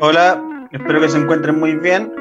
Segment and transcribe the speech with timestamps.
[0.00, 2.12] Hola, espero que se encuentren muy bien.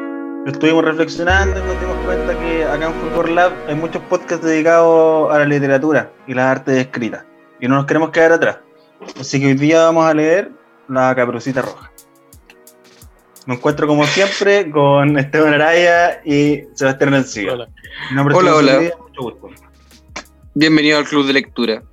[0.45, 5.29] Estuvimos reflexionando y nos dimos cuenta que acá en Fulgor Lab hay muchos podcasts dedicados
[5.33, 7.25] a la literatura y las artes escritas.
[7.59, 8.59] Y no nos queremos quedar atrás.
[9.19, 10.51] Así que hoy día vamos a leer
[10.87, 11.91] La Caperucita Roja.
[13.45, 17.53] Me encuentro como siempre con Esteban Araya y Sebastián Rencilla.
[17.53, 17.67] Hola.
[18.09, 18.79] Mi nombre es Hola, hola.
[18.99, 19.66] Mucho gusto.
[20.59, 21.83] Bienvenido al club de lectura.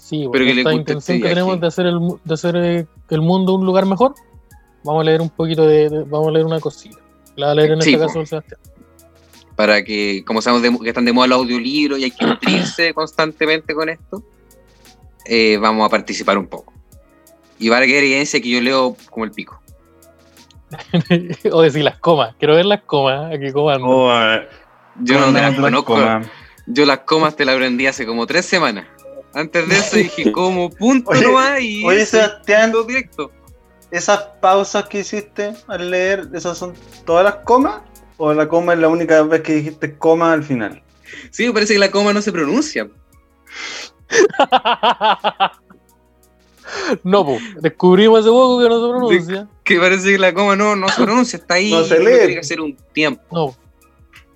[0.00, 2.86] Sí, bueno, que esta guste intención este que tenemos de hacer, el, de hacer eh,
[3.10, 4.14] el mundo un lugar mejor,
[4.84, 6.98] vamos a leer un poquito de, de- vamos a leer una cosita.
[7.34, 8.60] La va a leer en Sí, este caso el Sebastián.
[9.56, 12.94] Para que, como sabemos de- que están de moda los audiolibros y hay que nutrirse
[12.94, 14.22] constantemente con esto,
[15.26, 16.72] eh, vamos a participar un poco.
[17.58, 19.60] Y va a quedar evidencia que yo leo como el pico.
[21.52, 23.80] o decir las comas, quiero ver las comas, aquí coman.
[23.82, 24.46] Oh, eh,
[25.02, 25.94] Yo no ¿cómo te las conozco.
[25.96, 26.28] comas?
[26.70, 28.86] Yo las comas te las aprendí hace como tres semanas.
[29.34, 33.32] Antes de eso dije como punto Oye, nomás y Oye, Sebastián, directo.
[33.90, 36.74] ¿esas pausas que hiciste al leer, esas son
[37.06, 37.80] todas las comas?
[38.18, 40.82] ¿O la coma es la única vez que dijiste coma al final?
[41.30, 42.88] Sí, me parece que la coma no se pronuncia.
[47.02, 49.48] no, pues, descubrimos hace poco que no se pronuncia.
[49.64, 51.70] Que parece que la coma no, no se pronuncia, está ahí.
[51.70, 52.16] No se lee.
[52.16, 53.22] Tiene que hacer un tiempo.
[53.30, 53.56] No.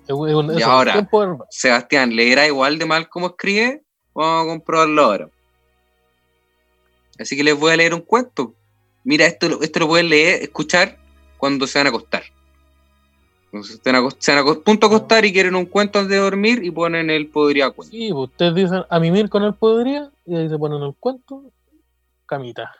[0.07, 1.45] Es un- es un- Y ahora, tiempo.
[1.49, 3.83] Sebastián, ¿leerá igual de mal como escribe?
[4.13, 5.29] Vamos a comprobarlo ahora.
[7.19, 8.53] Así que les voy a leer un cuento.
[9.03, 10.97] Mira, esto, lo- esto lo pueden leer, escuchar
[11.37, 12.23] cuando se van a acostar.
[13.51, 13.95] Cuando se van
[14.47, 17.69] a punto a acostar y quieren un cuento antes de dormir y ponen el podría
[17.69, 17.95] cuento.
[17.95, 21.51] Sí, pues, ustedes dicen a mimir con el podría y ahí se ponen el cuento,
[22.25, 22.71] camita.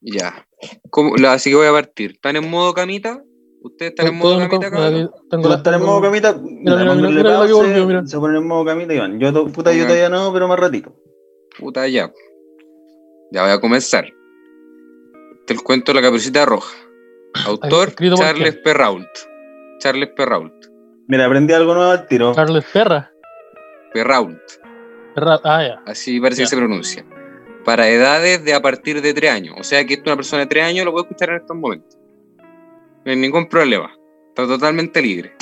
[0.00, 0.46] Ya.
[1.28, 2.12] Así que voy a partir.
[2.12, 3.22] ¿Están en modo camita?
[3.64, 4.94] ¿Ustedes están en modo camita, cabrón?
[4.94, 6.32] aquí tengo ¿Tú la- estás en modo camita?
[6.32, 8.06] mira, mira, póngale mira, mira, aquí pause, volvió, mira.
[8.06, 9.20] Se pone en modo camita, Iván.
[9.20, 10.92] Yo, puta, yo todavía no, pero más ratito.
[11.58, 12.10] Puta, ya.
[13.30, 14.04] Ya voy a comenzar.
[14.04, 16.74] Este es el cuento de la caperucita roja.
[17.46, 18.56] Autor ¿Escrito por Charles?
[18.56, 19.08] Perrault.
[19.78, 20.52] Charles Perrault.
[21.08, 22.34] Mira, aprendí algo nuevo al tiro.
[22.34, 23.10] Carles Perra.
[23.92, 24.38] Perrault.
[25.14, 25.82] Perra- Ah, ya.
[25.86, 26.44] Así parece Ya.
[26.46, 27.04] que se pronuncia.
[27.64, 29.54] Para edades de a partir de 3 años.
[29.58, 31.96] O sea que esto una persona de 3 años lo puede escuchar en estos momentos.
[33.04, 33.90] No hay ningún problema.
[34.28, 35.34] Está totalmente libre.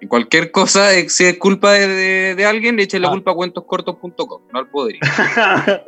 [0.00, 3.12] Y cualquier cosa, eh, si es culpa de, de- de alguien, le echen la Ah.
[3.12, 4.96] culpa a cuentoscortos.com, no al poder.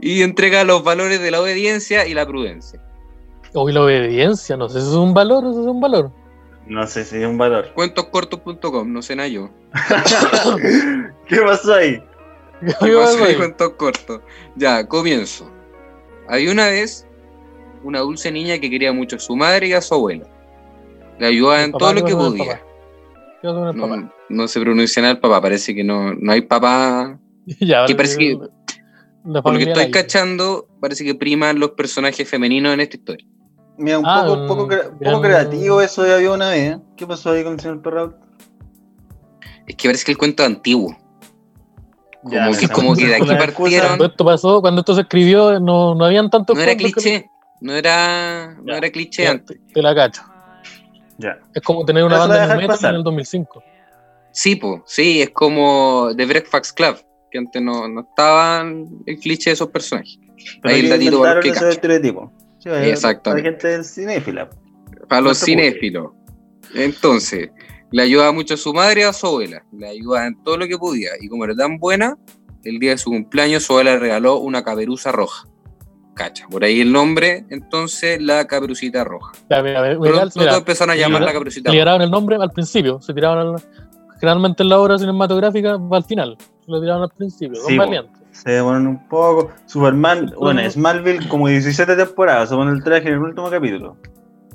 [0.00, 2.82] y entrega los valores de la obediencia y la prudencia.
[3.54, 6.10] Hoy la obediencia, no sé si es un valor o si es un valor.
[6.66, 7.72] no sé si es un valor.
[7.74, 9.48] Cuentoscortos.com, no sé nada yo.
[11.28, 12.02] ¿Qué pasó ahí?
[12.60, 14.20] ¿Qué pasó ahí, cuentos cortos?
[14.56, 15.50] Ya, comienzo.
[16.28, 17.06] Había una vez
[17.86, 20.26] una dulce niña que quería mucho a su madre y a su abuela.
[21.18, 22.62] Le ayudaba en todo lo ¿qué que podía.
[23.42, 27.18] No, no se pronuncia nada el papá, parece que no, no hay papá.
[27.60, 28.38] ya, que parece que-
[29.24, 33.26] la Por lo que estoy cachando, parece que priman los personajes femeninos en esta historia.
[33.78, 36.76] Mira, un Ah, poco, un- poco, cre- poco creativo eso de había una vez.
[36.76, 36.80] ¿eh?
[36.96, 38.14] ¿Qué pasó ahí con el señor Perrault?
[39.66, 40.96] Es que parece que el cuento es antiguo.
[42.22, 43.38] Como Ya, que, esa- como que de aquí excusa.
[43.38, 43.86] partieron.
[43.88, 47.28] Cuando esto pasó, cuando esto se escribió, no, no habían tantos No era cliché.
[47.60, 49.58] No era, no era cliché Ya, antes.
[49.68, 50.22] te, te la cacho.
[51.18, 51.38] Ya.
[51.54, 52.90] Es como tener una Pero banda de metal pasar.
[52.90, 53.62] en el 2005.
[54.32, 56.96] Sí, po, sí, es como The Breakfast Club,
[57.30, 60.18] que antes no, no estaban el cliché de esos personajes.
[60.62, 61.70] Pero Ahí el para inventaron los que ese cachan.
[61.70, 62.32] estereotipo.
[62.58, 63.48] Sí, Exactamente.
[63.48, 64.50] Hay gente cinéfila.
[65.08, 66.10] Para los cinéfilos.
[66.74, 67.50] Entonces,
[67.90, 69.64] le ayudaba mucho a su madre y a su abuela.
[69.72, 71.10] Le ayudaba en todo lo que podía.
[71.20, 72.16] Y como era tan buena,
[72.64, 75.48] el día de su cumpleaños su abuela le regaló una caperuza roja.
[76.16, 79.32] Cacha, por ahí el nombre, entonces la caperucita roja.
[79.50, 81.82] Ya, mira, mira, Pronto mira, todos empezaron a llamar la caperucita le roja.
[81.84, 83.62] tiraron el nombre al principio, se tiraban al-
[84.18, 87.78] generalmente en la obra cinematográfica va al final, lo tiraron al principio, Sí.
[88.32, 89.50] Se demoran un poco.
[89.66, 92.50] Superman, bueno, Smallville como 17 temporadas.
[92.50, 93.96] Se pone el traje en el último capítulo.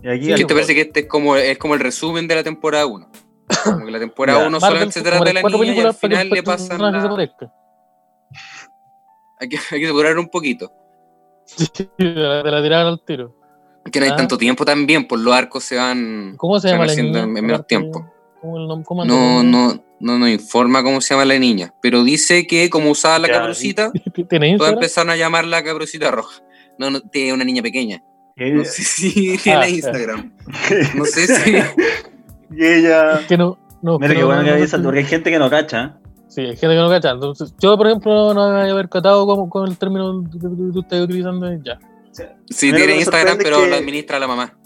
[0.04, 2.28] Y aquí Sí, ¿Qué al- te parece que este es como, es como el resumen
[2.28, 3.10] de la temporada 1?
[3.64, 4.48] Como que la temporada Ya.
[4.48, 6.78] 1 Marvel, solamente se trata de la cuatro niña y al final le pasan se
[6.78, 6.90] la...
[9.40, 10.72] Hay que, hay que apurar un poquito.
[11.56, 11.68] Sí,
[11.98, 13.36] te la, tiraron al tiro.
[13.92, 14.16] Que no hay Ah.
[14.16, 16.36] tanto tiempo también, por los arcos se van...
[16.38, 17.40] ¿Cómo se llama van la haciendo niña?
[17.40, 18.12] en menos tiempo.
[18.40, 21.74] ¿Cómo el nom- cómo anda No, no, no nos informa cómo se llama la niña,
[21.82, 23.28] pero dice que como usaba la
[24.30, 26.42] ¿Tiene todos empezaron a llamarla caperucita roja.
[26.78, 28.04] No, no, tiene una niña pequeña.
[28.36, 29.70] No sé si tiene Ah.
[29.70, 30.34] Instagram.
[30.96, 31.52] No sé si...
[32.56, 35.40] y ella- Que no, no, Mira que no- bueno que no- porque hay gente que
[35.40, 35.98] no cacha.
[36.34, 37.12] Sí, hay gente que no cacha.
[37.12, 41.02] Entonces, yo, por ejemplo, no me había percatado con, con el término que tú estás
[41.02, 41.78] utilizando ya.
[42.50, 44.58] Sí, tiene Instagram, pero que- la administra la mamá.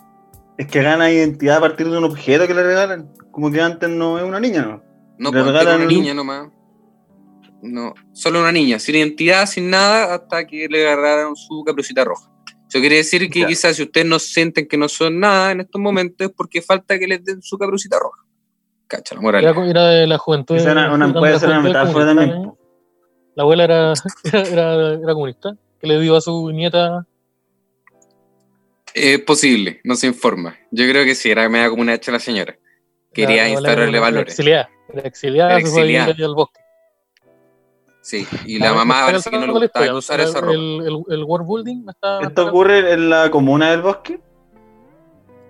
[0.59, 3.12] Es que gana identidad a partir de un objeto que le regalan.
[3.31, 4.83] Como que antes no es una niña, ¿no?
[5.17, 6.50] No, Le pues, regalan una niña nomás.
[7.62, 12.29] No, solo una niña, sin identidad, sin nada, hasta que le agarraron su caperucita roja.
[12.69, 13.47] Eso quiere decir que Ya.
[13.47, 16.97] quizás si ustedes no sienten que no son nada en estos momentos es porque falta
[17.00, 18.21] que les den su caperucita roja.
[18.88, 19.44] Cacha, la moral.
[19.44, 20.56] Era, era de la juventud.
[20.56, 22.30] Esa era una- de la puede ser una metáfora también.
[22.32, 22.52] ¿eh?
[23.36, 23.94] La abuela era,
[24.24, 27.06] era, era, era comunista, que le dio a su nieta.
[28.94, 30.56] Es posible, no se informa.
[30.72, 32.58] Yo creo que sí, era media como una hecha la señora.
[33.14, 34.34] Quería la abuela instaurarle era valores.
[34.34, 34.70] Exiliada.
[34.90, 36.16] Era exiliada, Era se fue exiliada.
[36.26, 36.60] al bosque.
[38.02, 40.54] Sí, y la Ah, mamá parece que no le la gustaba el- esa ropa.
[40.54, 42.22] El, el, el world building está.
[42.22, 44.20] ¿Esto ocurre en la comuna del bosque?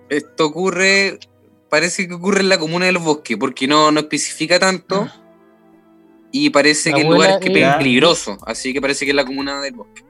[0.08, 1.18] Esto ocurre,
[1.68, 5.08] parece que ocurre en la comuna del bosque, porque no, no especifica tanto.
[6.32, 9.16] Y parece La que el lugar es que era- peligroso, así que parece que es
[9.16, 10.02] la comuna del bosque.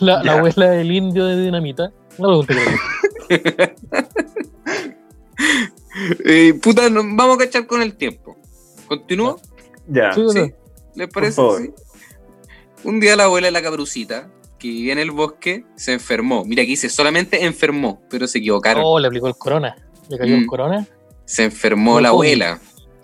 [0.00, 1.92] La, abuela del indio de dinamita.
[2.16, 3.68] Pregunta creo.
[6.24, 8.36] Eh, puta, no- vamos a cachar con el tiempo.
[8.88, 9.40] ¿Continúo?
[9.86, 10.12] Ya.
[10.12, 10.52] Sí.
[10.96, 11.40] ¿Les parece?
[11.58, 11.70] Sí.
[12.82, 14.28] Un día la abuela de la cabrucita,
[14.58, 16.44] que vivía en el bosque, se enfermó.
[16.44, 18.82] Mira, aquí dice solamente enfermó, pero se equivocaron.
[18.84, 19.76] Oh, le aplicó el corona.
[20.08, 20.40] Le cayó Mm.
[20.40, 20.86] el corona.
[21.24, 22.18] Se enfermó la COVID.
[22.42, 22.58] abuela.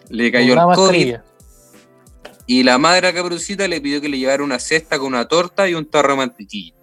[0.08, 1.14] Le cayó Una el COVID.
[2.46, 5.74] Y la madre cabrucita le pidió que le llevara una cesta con una torta y
[5.74, 6.74] un tarro de mantequilla.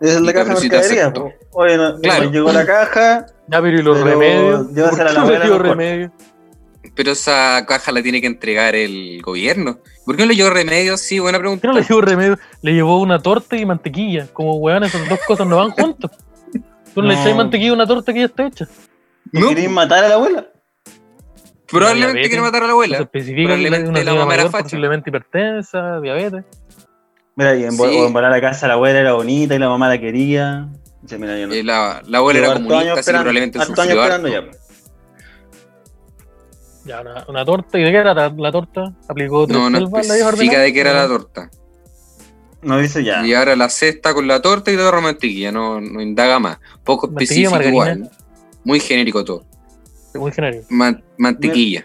[0.00, 1.12] Esa es Y la caja de mercadería.
[1.12, 1.32] po.
[1.52, 2.24] Oye, no, Claro.
[2.24, 3.26] nos llegó la caja.
[3.48, 4.66] Ya, pero y los Pero remedios.
[4.90, 5.62] ¿Por a la qué no le dio mejor.
[5.66, 6.12] remedio?
[6.94, 9.78] Pero esa caja la tiene que entregar el gobierno.
[10.06, 10.96] ¿Por qué no le llevó remedio?
[10.96, 11.62] Sí, buena ¿Por pregunta.
[11.62, 12.38] qué no le llevó remedio?
[12.62, 14.28] Le llevó una torta y mantequilla.
[14.32, 16.10] Como weón, esas dos cosas no van juntas.
[16.94, 17.20] Tú no, le No.
[17.22, 18.66] echas mantequilla a una torta que ya está hecha.
[19.32, 20.46] No, ¿Queréis matar a la abuela?
[21.68, 22.28] probablemente diabetes.
[22.28, 22.98] quiere matar a la se abuela.
[22.98, 24.62] especifica Probablemente la mamá era facha.
[24.64, 26.44] posiblemente hipertensa, diabetes.
[27.34, 27.82] Mira, y en, Sí.
[27.82, 30.68] o en volar a la casa la abuela era bonita y la mamá la quería.
[31.02, 31.54] Dice, mira, yo no.
[31.54, 34.44] Eh, la, la abuela Llevo era comunista, años así probablemente años esperando ya.
[36.84, 37.78] Ya, una, una torta.
[37.78, 38.92] ¿Y de qué era la, la torta?
[39.08, 39.80] ¿Aplicó tres No, no?
[39.90, 41.50] ¿La especifica de qué era la torta.
[42.62, 43.26] No dice ya.
[43.26, 46.58] Y ahora la cesta con la torta y todo mantequilla, no, no indaga más.
[46.84, 48.10] Poco específico igual.
[48.66, 49.44] Muy genérico todo.
[50.14, 50.66] Muy genérico.
[50.70, 51.84] Man- mantequilla.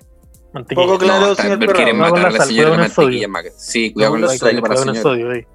[0.51, 0.86] Mantequilla.
[0.88, 3.30] Poco claro, no, señor pero quieren matar a la sal, señora la sodio.
[3.30, 3.60] mantequilla.
[3.60, 5.01] Sí, cuidado con para la cuidado con el señora.
[5.01, 5.45] sodio, ahí.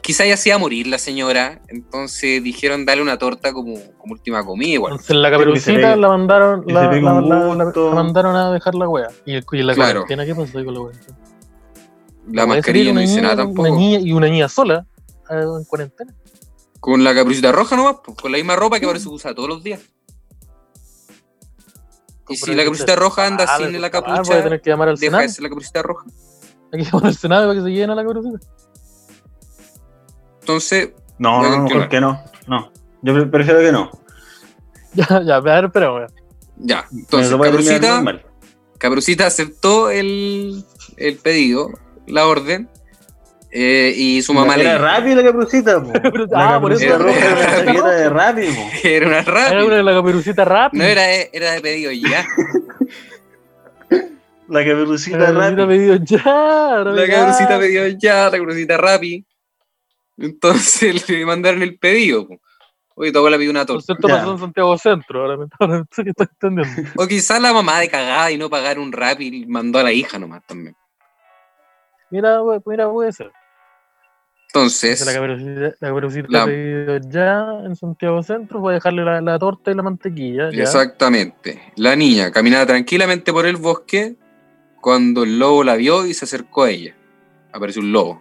[0.00, 4.12] Quizá ya se iba a morir la señora, entonces dijeron darle una torta como, como
[4.14, 4.92] última comida igual.
[4.92, 6.90] Entonces la caperucita la mandaron, la,
[7.94, 9.08] mandaron a dejar la wea.
[9.26, 10.00] Y, el- y la Claro.
[10.06, 11.18] cuarentena, ¿qué pasó ahí con la cuarentena?
[12.30, 13.68] La mascarilla no dice niña- nada tampoco.
[13.68, 14.86] Una niña y una niña sola
[15.30, 16.14] eh, en cuarentena.
[16.80, 19.48] Con la caperucita roja nomás, pues, con la misma ropa que parece que usa todos
[19.48, 19.80] los días.
[22.32, 24.60] Y si la caperucita roja anda Ah, sin pero la ah, voy a capucha, tener
[24.60, 25.34] que llamar al deja Senado.
[25.42, 26.06] la caperucita roja.
[26.72, 28.38] Hay que llamar al Senado para que se lleven a la caperucita.
[30.40, 31.68] Entonces, No, no.
[31.68, 32.20] ¿por qué no?
[32.46, 32.72] No.
[33.02, 33.90] Yo pre- prefiero que no.
[34.94, 36.06] Ya, ya, a ver, espera, wea.
[36.58, 36.86] ya.
[36.92, 38.26] Entonces, lo voy a terminar Caperucita, normal.
[38.78, 40.64] Caperucita aceptó el,
[40.98, 41.70] el pedido,
[42.06, 42.68] la orden,
[43.54, 45.92] eh, y su mamá le Era rápido la caperucita, po.
[46.30, 47.18] La ah, por eso era roja
[47.70, 48.62] era de rápido, po.
[48.88, 50.88] era una Era una de la caperucita No rápida.
[50.88, 52.24] era, era de pedido ya.
[54.48, 55.68] La La caperucita caperucita rápido.
[55.68, 56.84] pedido ya.
[56.84, 59.24] La caperucita pidió ya, la caperucita rapi.
[60.18, 62.28] Entonces le mandaron el pedido.
[62.28, 62.40] po.
[62.94, 63.86] Oye, tu abuela pidió una Por torta.
[63.86, 64.16] cierto, Ya.
[64.16, 65.22] pasó en Santiago Centro.
[65.22, 66.90] Ahora me estoy entendiendo.
[66.96, 69.92] O quizás la mamá de cagada y no pagar un rap y mandó a la
[69.92, 70.76] hija nomás también.
[72.10, 73.32] Mira, mira, puede ser.
[74.54, 78.60] Entonces, La caperucita, la caperucita La- pedido ya en Santiago Centro.
[78.60, 80.50] Voy a dejarle la, la torta y la mantequilla.
[80.50, 80.62] Ya.
[80.62, 84.14] exactamente, la niña caminaba tranquilamente por el bosque
[84.82, 86.94] cuando el lobo la vio y se acercó a ella.
[87.50, 88.20] Apareció un lobo.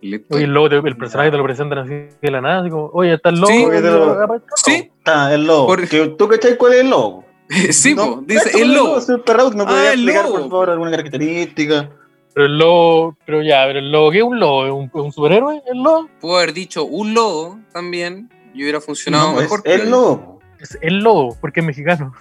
[0.00, 0.36] Listo.
[0.36, 2.86] Oye, el, lobo te- el personaje te lo presentan así de la nada, así como,
[2.92, 3.48] oye, está el lobo.
[3.52, 4.42] Sí, el lobo.
[4.54, 5.66] Sí, Ah, el lobo.
[5.66, 7.24] Por- Que- ¿Tú cachai cuál es el lobo?
[7.70, 8.98] sí, No, po, dice el lobo.
[9.00, 9.18] ¿Me Ah,
[9.66, 10.34] podría el explicar, lobo.
[10.38, 11.90] por favor, alguna característica?
[12.34, 14.66] Pero el lobo, pero ya, pero el lobo, ¿qué es un lobo?
[14.84, 15.62] ¿Es un, superhéroe?
[15.70, 16.08] ¿El lobo?
[16.20, 19.62] Pudo haber dicho un lobo también y hubiera funcionado No, es mejor.
[19.64, 20.38] el pero- lobo.
[20.60, 22.12] Es el lobo, porque es mexicano.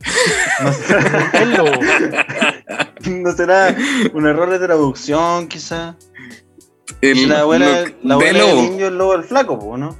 [0.62, 1.70] No, El lobo.
[3.10, 3.76] ¿No será
[4.14, 5.96] un error de traducción, quizá?
[7.00, 8.62] El- la abuela, lo- la de abuela del lobo.
[8.64, 9.96] indio, el lobo el flaco, ¿no?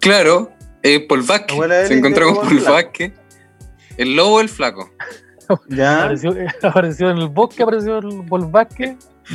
[0.00, 0.50] Claro,
[0.82, 1.88] eh, Paul Vázquez.
[1.88, 2.60] Se encontró con Paul.
[2.60, 3.12] Vázquez.
[3.96, 4.90] El lobo el flaco.
[5.68, 6.00] Ya.
[6.04, 8.22] Apareció, apareció en el bosque, apareció el.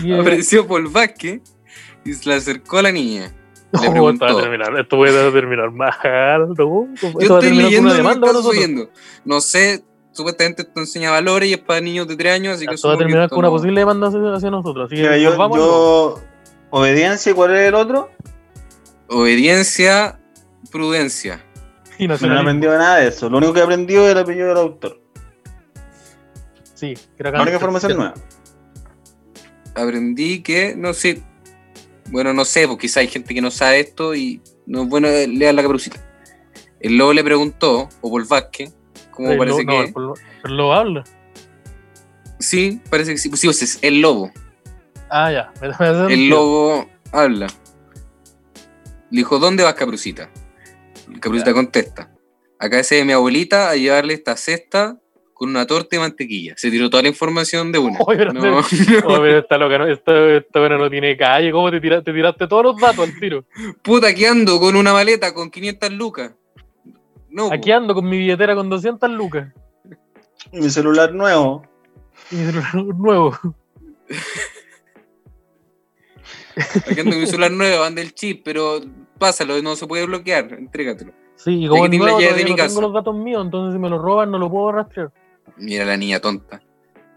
[0.04, 1.42] Y, eh, Apareció Vázquez
[2.06, 3.34] y se le acercó a la niña.
[3.74, 5.92] Le Oh, esto va a terminar, esto puede terminar mal,
[6.58, 6.88] Yo
[7.36, 8.90] a estoy leyendo lo que estás.
[9.26, 12.76] No sé, supuestamente esto enseña valores y es para niños de 3 años, así que
[12.76, 14.86] Esto va a terminar con una no- posible demanda hacia, hacia nosotros.
[14.86, 16.22] Así que Mira, yo, yo.
[16.70, 18.10] Obediencia, ¿y ¿cuál es el otro?
[19.10, 20.20] Obediencia,
[20.72, 21.44] prudencia.
[21.98, 23.30] Y No aprendido nada de eso.
[23.30, 25.02] Lo único que he aprendido es el apellido del autor.
[26.77, 27.69] Sí, que era La única cáncer.
[27.69, 28.13] información nueva.
[29.75, 31.22] Aprendí que, no sé,
[32.10, 35.07] bueno, no sé, porque quizá hay gente que no sabe esto y no es bueno
[35.07, 35.98] leer la caperucita.
[36.79, 38.74] El lobo le preguntó, o por Vázquez,
[39.12, 39.88] como El parece lobo- que...
[39.88, 40.13] el lo-
[40.46, 41.03] el lobo habla.
[42.39, 43.29] Sí, parece que sí.
[43.36, 44.31] Sí, pues es el lobo.
[45.10, 45.51] Ah, ya.
[45.62, 47.48] me- me hace El lobo habla.
[49.10, 50.29] Le dijo, ¿dónde vas, Caperucita?
[51.10, 52.12] Y Caperucita contesta,
[52.60, 55.00] acá ese de mi abuelita a llevarle esta cesta
[55.38, 56.53] con una torta y mantequilla.
[56.58, 58.00] Se tiró toda la información de una.
[58.06, 58.63] Oye, pero No, Oh,
[59.22, 61.51] pero esta loca, no, esta, esta buena no tiene calle.
[61.51, 63.46] ¿Cómo te, tira- te tiraste todos los datos al tiro?
[63.84, 66.32] puta, aquí ando con una maleta con 500 lucas.
[67.29, 69.53] No, Aquí ando con mi billetera con 200 lucas.
[70.51, 71.63] Mi celular nuevo.
[72.32, 73.38] Y mi celular nuevo.
[76.86, 78.79] aquí ando con mi celular nuevo, anda el chip, pero
[79.20, 81.13] pásalo, no se puede bloquear, entrégatelo.
[81.36, 82.70] Sí, y Y como la llave de mi no casa.
[82.70, 85.12] tengo los datos míos, entonces si me los roban no lo puedo rastrear.
[85.56, 86.62] Mira la niña tonta.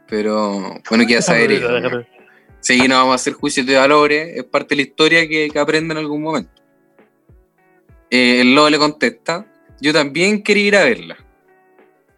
[0.08, 2.06] Pero, bueno, queda saber.
[2.60, 5.58] Sí, no vamos a hacer juicios de valores, es parte de la historia que, que
[5.58, 6.60] aprende en algún momento.
[8.10, 9.46] Eh, el lobo le contesta,
[9.80, 11.16] yo también quería ir a verla.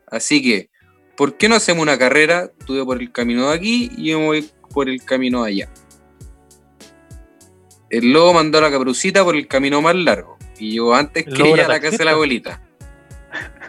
[0.07, 0.69] Así que,
[1.17, 2.51] ¿por qué no hacemos una carrera?
[2.67, 5.69] Tú por el camino de aquí y yo me voy por el camino de allá.
[7.89, 11.35] El lobo mandó a la caperucita por el camino más largo y llegó antes ¿El
[11.35, 12.63] que ella a la casa de la abuelita.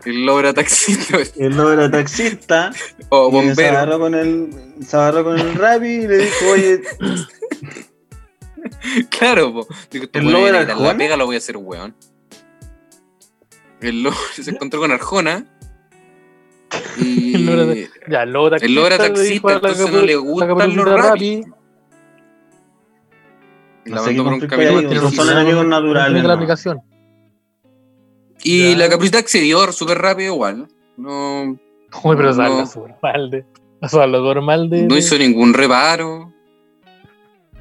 [0.05, 2.72] El lobo era taxista El lobo era taxista.
[3.10, 3.70] o y Se bombero.
[3.77, 4.50] agarró con el,
[4.86, 6.82] se agarró con el Rappi y le dijo, oye,
[9.10, 9.67] Claro, po.
[9.91, 11.96] Digo, ¿El ¿El lobo era la pega lo voy a hacer weón.
[13.82, 15.46] El lobo se encontró con Arjona.
[16.98, 18.65] Y El lobo era- Ya, el lobo taxista.
[18.67, 21.36] el lobo era le dijo taxista, la entonces no le la gustan caperucita los Rappi,
[21.36, 21.46] rapis.
[23.86, 26.22] La mandó por un camino son enemigos naturales.
[26.22, 26.34] la ¿no?
[26.34, 26.82] aplicación.
[28.43, 28.77] Y Ya.
[28.77, 30.67] la caperucita accedió súper rápido igual.
[30.97, 31.57] No,
[32.03, 32.43] Uy, pero No.
[32.53, 33.45] habla súper mal de.
[33.81, 34.01] Eso
[34.88, 36.31] no hizo ningún reparo.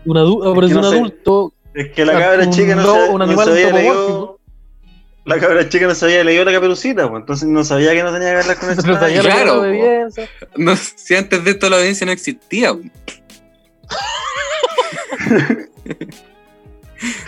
[0.04, 0.98] un adu- Es apareció que no un sé.
[0.98, 1.52] adulto.
[1.74, 4.08] Es que la Ah, cabra chica no, se, un no animal se había antropomórfico.
[4.08, 4.38] leído.
[5.24, 8.12] La cabra chica no se había leído la caperucita, pues, entonces no sabía que no
[8.12, 9.62] tenía que hablar con sabía era Claro.
[10.56, 12.72] No, si antes de esto la audiencia no existía.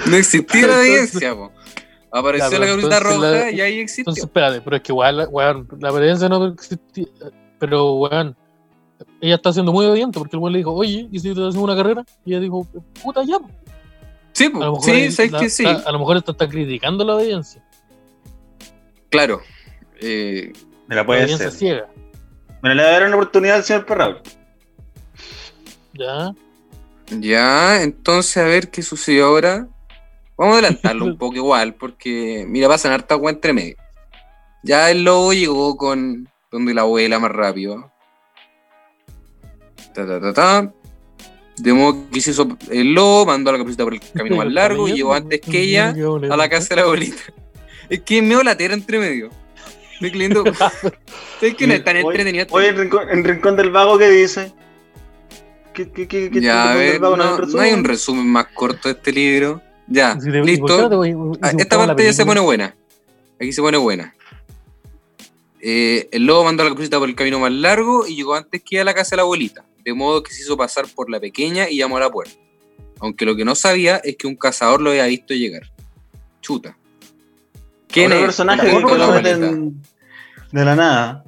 [0.06, 1.34] no existía la audiencia.
[1.34, 1.52] po.
[2.16, 4.02] Apareció Ya, la entonces roja la- y ahí existió.
[4.02, 7.06] Entonces, espérate, pero es que igual, weón, la obediencia no existía.
[7.59, 8.37] Pero, weón,
[9.21, 11.56] ella está siendo muy obediente porque el weón le dijo, oye, ¿y si te hacemos
[11.56, 12.04] una carrera?
[12.25, 12.66] Y ella dijo,
[13.02, 13.38] puta, ya.
[14.33, 15.64] sí, A lo mejor, sí, ahí sabes la- que sí.
[15.66, 17.64] está- a lo mejor está criticando la obediencia.
[19.11, 19.40] Claro.
[20.00, 20.52] Eh,
[20.87, 21.59] Mira, La puede obediencia ser.
[21.59, 21.88] ciega.
[22.62, 24.28] Mira, le voy a dar una oportunidad al señor Perrault.
[25.94, 26.33] Ya.
[27.21, 29.68] ya, entonces a ver qué sucedió ahora.
[30.36, 33.76] Vamos a adelantarlo un poco igual, porque mira, pasan harta agua entre medio.
[34.62, 37.92] Ya el lobo llegó con donde la abuela más rápido.
[39.94, 40.72] Ta, ta, ta, ta.
[41.58, 44.88] De modo que hizo el lobo, mandó a la caperucita por el camino más largo
[44.88, 47.22] y llegó antes que ella a la casa de la abuelita.
[47.88, 49.30] Es que me la tierra entre medio.
[49.94, 50.44] Estoy lindo.
[51.40, 52.42] Es que no es tan entretenido.
[52.44, 52.54] esto.
[52.54, 54.52] Oye, en Rincón, en Rincón del Vago, ¿qué dice?
[55.74, 57.64] ¿Qué, qué, qué, qué ya, a ver, no, hay un no resumen?
[57.64, 59.60] hay un resumen más corto de este libro.
[59.86, 60.88] Ya, Si te- ¿por qué no listo.
[60.88, 62.74] te voy- si Ah, Esta parte ya se pone buena.
[63.40, 64.14] Aquí se pone buena.
[65.60, 68.62] Eh, el lobo mandó a la caperucita por el camino más largo y llegó antes
[68.62, 71.18] que a la casa de la abuelita, de modo que se hizo pasar por la
[71.20, 72.34] pequeña y llamó a la puerta.
[73.00, 75.62] Aunque lo que no sabía es que un cazador lo había visto llegar.
[76.40, 76.76] Chuta.
[77.88, 78.24] ¿Quién Otro es?
[78.26, 79.82] personaje que lo meten
[80.52, 81.24] de la nada.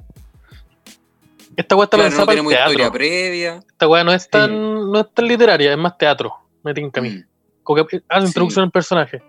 [1.55, 2.93] Esta weá está Claro, pensada no para el tenemos historia teatro.
[2.93, 3.59] previa.
[3.71, 6.31] Esta weá no es tan, no es tan literaria, es más teatro.
[6.63, 7.09] Me tinca a mí.
[7.09, 7.26] Mm.
[7.75, 8.27] Como que haz Sí.
[8.29, 9.21] introducción al personaje.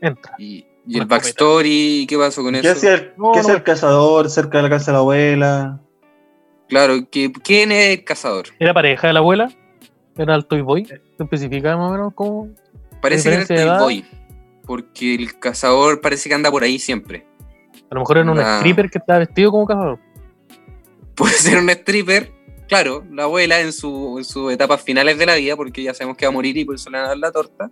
[0.00, 0.34] Entra.
[0.38, 2.72] Y, y Una el backstory, ¿qué pasó con ¿Qué eso?
[2.72, 3.40] hacía el, No, qué no.
[3.42, 5.80] hacía el cazador cerca de la casa de la abuela?
[6.68, 8.46] Claro, que, ¿quién es el cazador?
[8.58, 9.50] Era pareja de la abuela.
[10.16, 10.84] Era alto y boy.
[10.86, 12.48] ¿Se especifica más o menos cómo?
[13.02, 13.78] Parece que era el.
[13.78, 14.04] Toy Boy.
[14.66, 17.26] Porque el cazador parece que anda por ahí siempre.
[17.90, 18.56] A lo mejor era un Ah.
[18.58, 19.98] stripper que estaba vestido como cazador.
[21.14, 22.32] Puede ser un stripper.
[22.70, 26.16] Claro, la abuela en, su, en sus etapas finales de la vida, porque ya sabemos
[26.16, 27.68] que va a morir y por eso le van a dar la torta,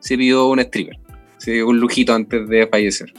[0.00, 0.98] se pidió un stripper.
[1.36, 3.12] Se dio un lujito antes de fallecer.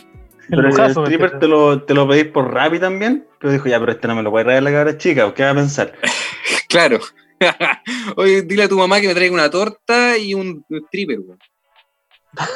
[0.50, 3.28] El Pero lujazo, el ¿me stripper te lo, te lo pedís por Rappi también.
[3.40, 5.32] Pero dijo, ya, pero este no me lo puede traer la cabra chica.
[5.34, 5.94] ¿Qué va a pensar?
[6.68, 7.00] Claro.
[8.16, 11.38] Oye, dile a tu mamá que me traiga una torta y un stripper, weón.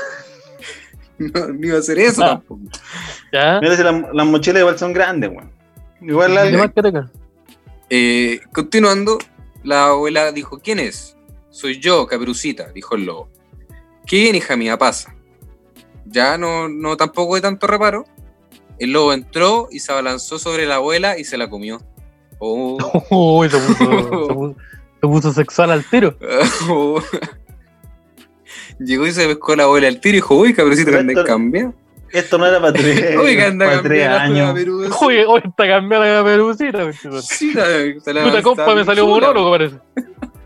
[1.20, 2.28] No, no iba a hacer eso Ah.
[2.30, 2.62] tampoco.
[3.32, 3.60] ¿Ya?
[3.62, 5.52] Mira si las, las mochilas igual son grandes, weón.
[6.02, 6.72] Igual la,
[7.90, 9.18] Eh, continuando,
[9.64, 11.16] la abuela dijo, ¿quién es?
[11.50, 13.30] Soy yo, Caperucita, dijo el lobo.
[14.06, 15.16] ¿Qué bien, hija mía, pasa?
[16.06, 18.06] Ya no, no tampoco de tanto reparo.
[18.80, 21.82] El lobo entró y se abalanzó sobre la abuela y se la comió.
[22.40, 22.78] Oh.
[23.40, 24.56] Uy, se puso, se puso-
[25.02, 26.18] se puso sexual al tiro.
[26.70, 27.02] Oh.
[28.80, 31.26] Llegó y se pescó la bola al tiro y dijo, uy, cabrecito, que andas
[32.12, 34.56] Esto- no era para tres, Uy, que anda para tres años.
[35.02, 36.92] Oye, hoy está cambiada la perucita.
[37.22, 37.66] Sí, la,
[38.02, 39.28] se la Puta compa, me salió chula.
[39.28, 39.76] monólogo, parece.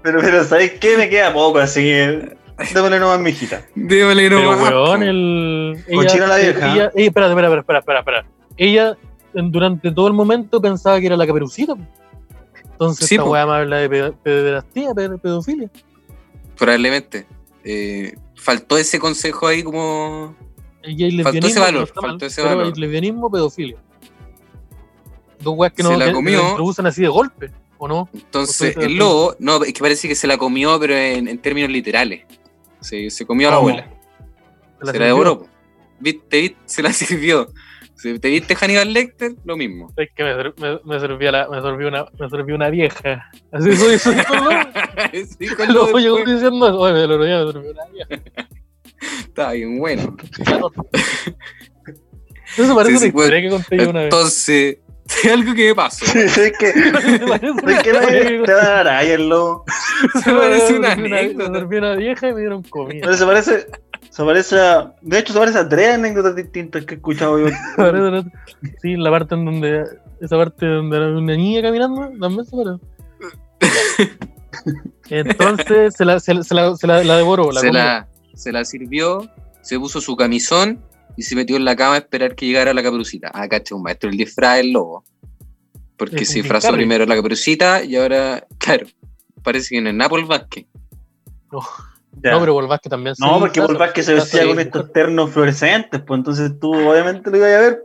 [0.03, 0.97] Pero, pero ¿sabes qué?
[0.97, 2.35] Me queda poco, así que
[2.73, 3.61] démosle nomás, mijita.
[3.75, 5.05] Démosle Pero, nomás, weón, po.
[5.05, 5.83] el.
[5.93, 6.73] Cochina la vieja.
[6.73, 8.25] Ella, ella, espera, espera, espera, espera, espera.
[8.57, 8.97] Ella,
[9.33, 11.75] durante todo el momento, pensaba que era la caperucita.
[12.71, 15.69] Entonces, Sí, esta weá me habla de ped- pederastía, ped- pedofilia.
[16.57, 17.25] Probablemente.
[17.63, 20.35] Eh, faltó ese consejo ahí como...
[20.83, 22.73] Y el Faltó lesbianismo ese valor, no faltó ese pero valor.
[22.73, 23.77] el lesbianismo, pedofilia.
[25.39, 26.41] Dos weas que Se no la que- que comió.
[26.41, 28.09] la introducen así de golpe, ¿o no?
[28.13, 31.69] Entonces, el lobo, no, es que parece que se la comió, pero en, en términos
[31.71, 32.23] literales.
[32.79, 33.83] Se, se comió a la abuela.
[33.83, 33.93] Se Se
[34.79, 35.05] la la sirvió.
[35.07, 35.39] devoró.
[35.39, 35.47] po.
[35.99, 36.57] ¿Viste, viste?
[36.65, 37.47] Se la sirvió.
[37.95, 39.33] Si ¿Te viste Hannibal Lecter?
[39.45, 39.93] Lo mismo.
[39.95, 43.29] Es que me, ser- me, me servía la, me servía una, me servía una vieja.
[43.51, 44.15] Así soy, soy,
[45.11, 45.83] diciendo.
[45.93, 48.23] Oye, me servía una vieja.
[49.01, 50.15] Está bien bueno.
[52.57, 54.03] Eso parece Sí, sí, una historia que conté yo una vez.
[54.05, 54.77] Entonces,
[55.23, 56.05] hay algo que me pasó.
[56.05, 56.73] Sí, es que,
[57.27, 59.63] Parece una es que no te va a dar ahí el lobo.
[60.23, 61.65] Se parece una anécdota.
[61.65, 63.01] una vieja y me dieron comida.
[63.03, 63.67] Pero se parece,
[64.09, 67.47] se parece a, de hecho se parece a tres anécdotas distintas que he escuchado yo.
[67.77, 68.23] Parece una-
[68.81, 69.83] Sí, la parte en donde.
[70.19, 74.19] Esa parte donde era una niña caminando, también se parece.
[75.09, 77.51] Entonces se la, se la, se la, se la- la devoró.
[77.51, 77.81] La se, comió.
[77.83, 79.29] la, se la sirvió,
[79.61, 80.83] se puso su camisón
[81.17, 83.31] y se metió en la cama a esperar que llegara la caperucita.
[83.33, 85.03] Ah, cacha, un maestro, el disfraz del lobo.
[85.97, 88.87] Porque se disfrazó primero la caperucita y ahora, claro,
[89.43, 90.65] parece que no es Napoli Vázquez.
[92.23, 92.31] Ya.
[92.31, 95.31] No, pero Volvás que también se No, porque Volvás que se vestía con estos ternos
[95.31, 97.83] fluorescentes, pues entonces tú obviamente lo ibas a ver.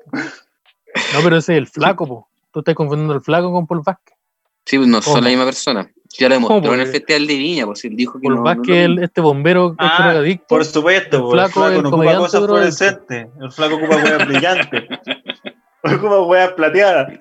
[1.15, 2.29] No, pero ese es el flaco, po.
[2.53, 4.17] Tú estás confundiendo el flaco con Paul Vázquez.
[4.65, 5.91] Sí, pues no son la misma persona.
[6.19, 8.43] Ya lo demostró en el Festival de Viña, pues él dijo que Paul no.
[8.43, 10.47] Vázquez, no lo el- este bombero que es Ah, drogadicto.
[10.49, 13.27] Por supuesto, El pues, el flaco, flaco el no ocupa cosas fluorescentes.
[13.41, 14.85] El flaco ocupa huevas brillantes.
[15.83, 17.13] ocupa huevas plateadas.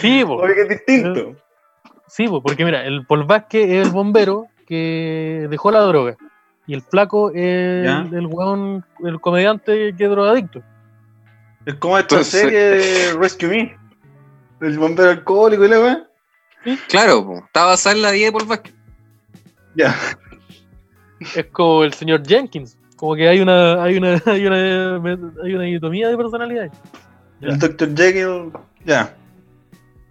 [0.00, 0.34] Sí, po.
[0.36, 1.36] Oye, que es distinto.
[2.06, 6.16] Sí, po, porque mira, el Paul Vázquez es el bombero que dejó la droga.
[6.66, 8.06] Y el flaco es Ya.
[8.08, 10.62] el, el weón, el comediante que es drogadicto.
[11.66, 13.76] Es como esta Entonces- serie de Rescue Me.
[14.60, 16.06] El bombero alcohólico y la weá.
[16.88, 18.74] Claro, pues, está basada en la vida de Paul Vázquez.
[19.74, 19.96] Ya.
[21.34, 22.76] Es como el señor Jenkins.
[22.96, 24.94] Como que hay una, hay una, hay una,
[25.42, 26.72] hay una dicotomía de personalidades.
[27.40, 27.96] El Dr.
[27.96, 28.52] Jekyll.
[28.84, 29.14] Ya.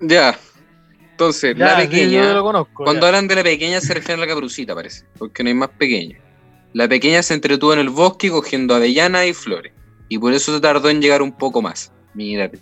[0.02, 0.38] Ya.
[1.12, 2.34] Entonces, Ya, la sí, yo pequeña.
[2.34, 2.84] lo conozco.
[2.84, 3.08] Cuando ya.
[3.08, 5.06] hablan de la pequeña se refieren a la caperucita, parece.
[5.18, 6.18] Porque no hay más pequeña.
[6.74, 9.72] La pequeña se entretuvo en el bosque cogiendo avellanas y flores.
[10.10, 11.92] Y por eso se tardó en llegar un poco más.
[12.14, 12.60] Mírate.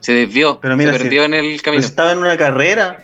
[0.00, 0.60] Se desvió.
[0.60, 1.82] Pero mira, se si- perdió en el Pues camino.
[1.84, 3.02] estaba en una carrera.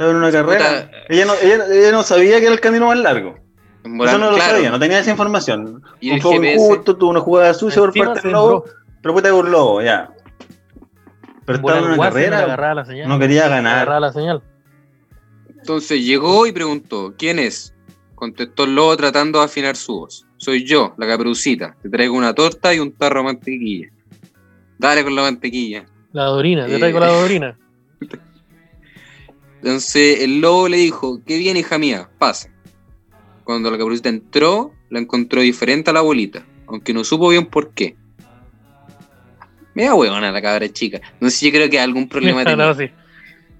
[0.00, 0.86] Estaba en una carrera.
[0.86, 3.36] Puta, Ella no, ella, ella no sabía que era el camino más largo.
[3.84, 4.52] en Eso no lo claro.
[4.54, 5.82] sabía, no tenía esa información.
[6.00, 6.54] Y Un GPS.
[6.54, 8.64] injusto, tuvo una jugada sucia por parte del lobo,
[9.02, 10.10] pero puta que un lobo, ya.
[11.44, 13.08] Pero estaba en una carrera, agarraba la señal.
[13.08, 13.74] no quería ganar.
[13.76, 14.42] agarraba la señal.
[15.50, 17.74] Entonces llegó y preguntó, ¿quién es?
[18.14, 20.26] Contestó el lobo tratando de afinar su voz.
[20.38, 21.76] Soy yo, la caperucita.
[21.82, 23.88] Te traigo una torta y un tarro de mantequilla.
[24.78, 25.84] Dale con la mantequilla.
[26.12, 26.78] La dorina, te Eh.
[26.78, 27.58] traigo la dorina.
[29.62, 32.48] Entonces el lobo le dijo, qué bien hija mía, pasa.
[33.44, 37.70] Cuando la caperucita entró, la encontró diferente a la abuelita, aunque no supo bien por
[37.72, 37.96] qué.
[39.74, 41.00] Mira huevona la cabra chica.
[41.20, 42.66] No sé, yo creo que algún problema tenía.
[42.66, 42.86] no, sí.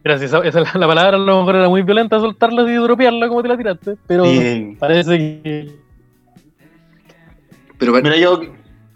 [0.02, 3.42] Gracias, esa, esa- la palabra a lo mejor era muy violenta soltarla y dropearla como
[3.42, 4.24] te la tiraste, pero
[4.78, 5.70] parece que
[7.78, 8.40] Pero pa- mira, yo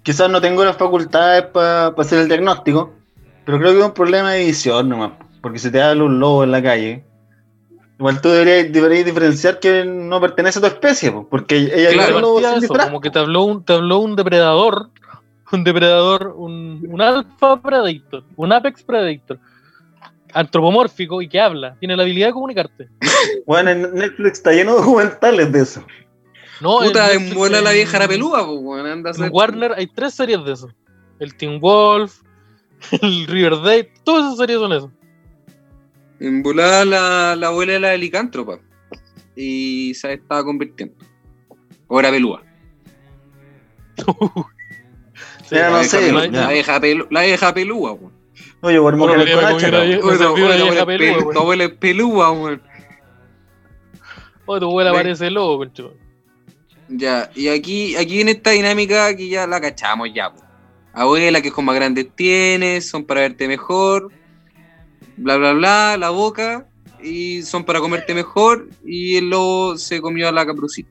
[0.02, 2.94] quizás no tengo las facultades para hacer el diagnóstico,
[3.44, 5.12] pero creo que es un problema de visión nomás.
[5.44, 7.04] Porque si te habla un lobo en la calle,
[7.98, 12.38] igual tú deberías, deberías diferenciar que no pertenece a tu especie, po, porque ella Claro.
[12.38, 14.88] sin eso, como que te habló un, te habló un depredador,
[15.52, 19.38] un depredador, un, un alfa predator, un apex predator,
[20.33, 22.88] antropomórfico y que habla, tiene la habilidad de comunicarte.
[23.46, 25.85] Bueno, en Netflix está lleno de documentales de eso.
[26.62, 30.42] No, puta, en Netflix, la vieja era pelúa, pues, anda En Warner hay tres series
[30.42, 30.70] de eso.
[31.18, 32.22] El Teen Wolf,
[33.02, 34.90] el Riverdale, todas esas series son eso.
[36.20, 38.59] En volada la, la abuela era la licántropa.
[39.37, 40.94] Y se estaba convirtiendo.
[41.88, 42.42] O era pelúa.
[43.96, 44.05] Sí,
[45.57, 46.27] Ya la no sé, pelúa.
[46.29, 48.12] La vieja, pelu- la vieja pelúa, weón.
[48.61, 49.24] Por ¿no?
[49.24, 51.35] vieja abuela es pelúa, weón.
[51.35, 52.62] tu abuela es pelúa, weón.
[54.46, 55.94] Oh, tu abuela parece lobo, concho.
[56.88, 60.33] Ya, y aquí, aquí en esta dinámica, aquí ya la cachamos ya.
[60.33, 60.42] po.
[60.92, 64.12] Abuela, que ojos más grandes tienes, son para verte mejor.
[65.16, 66.66] Bla, bla, bla, la boca,
[67.03, 70.88] y son para comerte mejor, y el lobo se comió a la caprucita.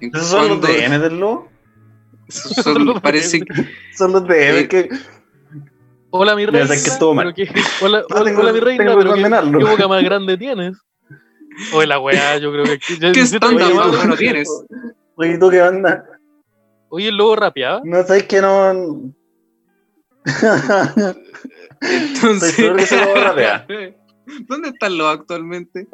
[0.00, 1.50] ¿Esos son los DM del lobo?
[2.28, 3.54] son- parece que
[3.96, 4.88] Son los DM Eh, que.
[6.10, 6.66] Hola, mi reina.
[6.74, 9.88] que pero que- hola, No, hola, tengo- hola, mi reina, tengo que pero qué, boca
[9.88, 10.76] más grande tienes.
[11.72, 12.78] Oye, la weá, yo creo que.
[13.00, 13.20] yo- ¿Qué
[13.74, 14.48] más bueno tienes?
[15.16, 16.04] Oye, ¿y ¿tú qué onda?
[16.88, 17.80] Oye, el lobo rapeaba.
[17.84, 19.12] No sabes que no.
[21.80, 22.56] Entonces,
[23.14, 23.66] rapea.
[24.48, 25.86] ¿Dónde está el lobo actualmente?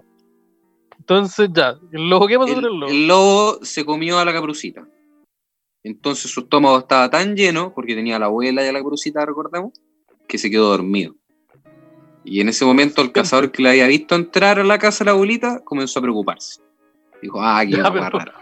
[0.98, 1.76] Entonces, ya.
[1.92, 2.92] ¿El lobo qué pasó El, con el lobo?
[2.92, 4.86] el lobo se comió a la caprucita.
[5.84, 9.26] Entonces su estómago estaba tan lleno, porque tenía a la abuela y a la caprucita,
[9.26, 9.72] recordamos,
[10.28, 11.16] que se quedó dormido.
[12.24, 15.06] Y en ese momento el cazador que le había visto entrar a la casa de
[15.06, 16.62] la abuelita comenzó a preocuparse.
[17.20, 18.41] Dijo, ah, hueá pero- rara.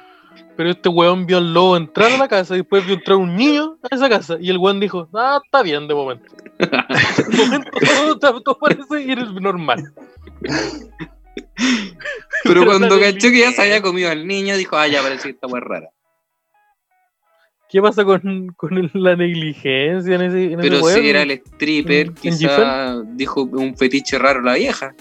[0.60, 3.34] Pero este weón vio al lobo entrar a la casa y después vio entrar un
[3.34, 4.36] niño a esa casa.
[4.38, 6.26] Y el weón dijo, ah, está bien de momento.
[6.58, 7.70] De momento
[8.20, 9.90] todo, todo- parece ir normal.
[12.44, 15.30] Pero cuando cachó que ya se había comido al niño, dijo, ah, ya parece que
[15.30, 15.88] esta hueá es rara.
[17.70, 22.08] ¿Qué pasa con, con la negligencia en ese, en ese Pero si era el stripper,
[22.08, 24.94] ¿En- en quizá dijo un fetiche raro la vieja.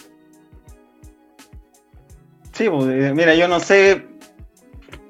[2.54, 4.06] Sí, pues, eh, mira, yo no sé.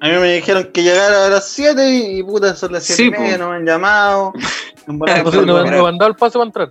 [0.00, 3.02] A mí me dijeron que llegara a las 7 y, y puta, son las 7
[3.02, 4.32] Sí, y media, no me han llamado.
[4.88, 6.70] En volada, Pero no, no han dado el paso para entrar.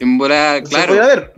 [0.00, 0.94] En volada, claro.
[0.94, 1.32] ver.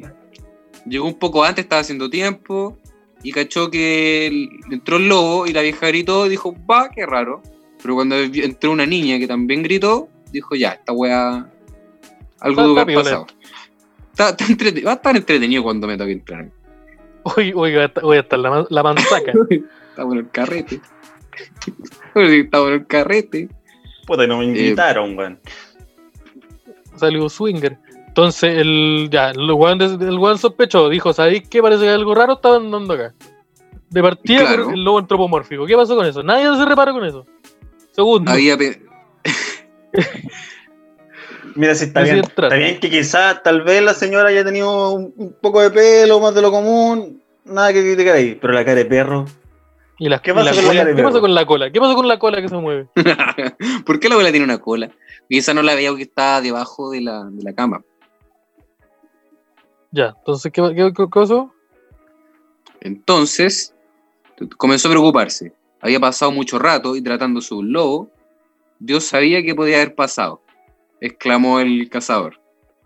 [0.87, 2.79] Llegó un poco antes, estaba haciendo tiempo,
[3.23, 7.05] y cachó que el- entró el lobo y la vieja gritó y dijo, va, qué
[7.07, 7.43] raro.
[7.83, 11.47] Pero cuando entró una niña que también gritó, dijo, ya, esta weá,
[12.41, 13.03] algo piola.
[13.03, 13.27] pasado.
[14.11, 16.49] Está- está entrete- va a estar entretenido cuando me toque entrar.
[17.25, 19.33] Oye, oiga, voy a estar la, la manzaca.
[19.91, 20.81] Está bueno el carrete.
[22.15, 23.49] Está bueno el carrete.
[24.07, 25.39] Puta, y no me invitaron, weón.
[26.97, 27.79] Salió swinger.
[28.09, 31.63] Entonces, el, ya, el weón, el weón sospechó, dijo, ¿sabéis qué?
[31.63, 33.15] Parece que algo raro estaba andando acá.
[33.91, 34.71] De partida, Claro.
[34.71, 35.67] el lobo antropomórfico.
[35.67, 36.23] ¿Qué pasó con eso?
[36.23, 37.27] Nadie se repara con eso.
[37.93, 38.83] Segundo, Había pe-
[41.55, 42.19] Mira, si está bien.
[42.19, 46.21] Está bien que quizás, tal vez la señora haya tenido un, un poco de pelo
[46.21, 47.23] más de lo común.
[47.45, 48.39] Nada que criticar ahí.
[48.41, 49.27] Pero la cara de perro.
[49.99, 51.71] ¿Y la, ¿Qué y pasa la con la cara ¿Qué con la cola?
[51.71, 52.89] ¿Qué pasó con la cola que se mueve?
[53.87, 54.91] ¿Por qué la abuela tiene una cola?
[55.29, 57.85] Quizá no la veía porque estaba debajo de la, de la cama.
[59.93, 61.53] Ya, entonces, ¿qué, qué, qué pasó?
[62.81, 63.75] Entonces,
[64.57, 65.53] comenzó a preocuparse.
[65.81, 68.11] Había pasado mucho rato y tratándose de un lobo,
[68.81, 70.42] Dios sabía que podía haber pasado,
[71.03, 72.41] exclamó el cazador.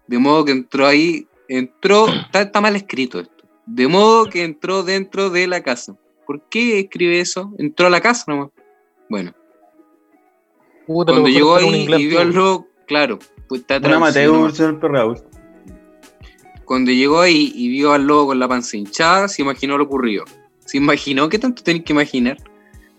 [0.07, 3.45] De modo que entró ahí, entró, está, está mal escrito esto.
[3.67, 5.97] De modo que entró dentro de la casa.
[6.27, 7.53] ¿Por qué escribe eso?
[7.59, 8.51] Entró a la casa nomás.
[9.09, 9.33] Bueno,
[10.87, 14.33] Puta, cuando llegó ahí inglés y vio al lobo, claro, pues está Un traducido amateur,
[14.33, 14.57] nomás.
[14.57, 15.25] señor Perrault.
[16.65, 20.25] Cuando llegó ahí y vio al lobo con la panza hinchada, se imaginó lo ocurrido.
[20.65, 22.39] Se imaginó qué tanto tenés que imaginar.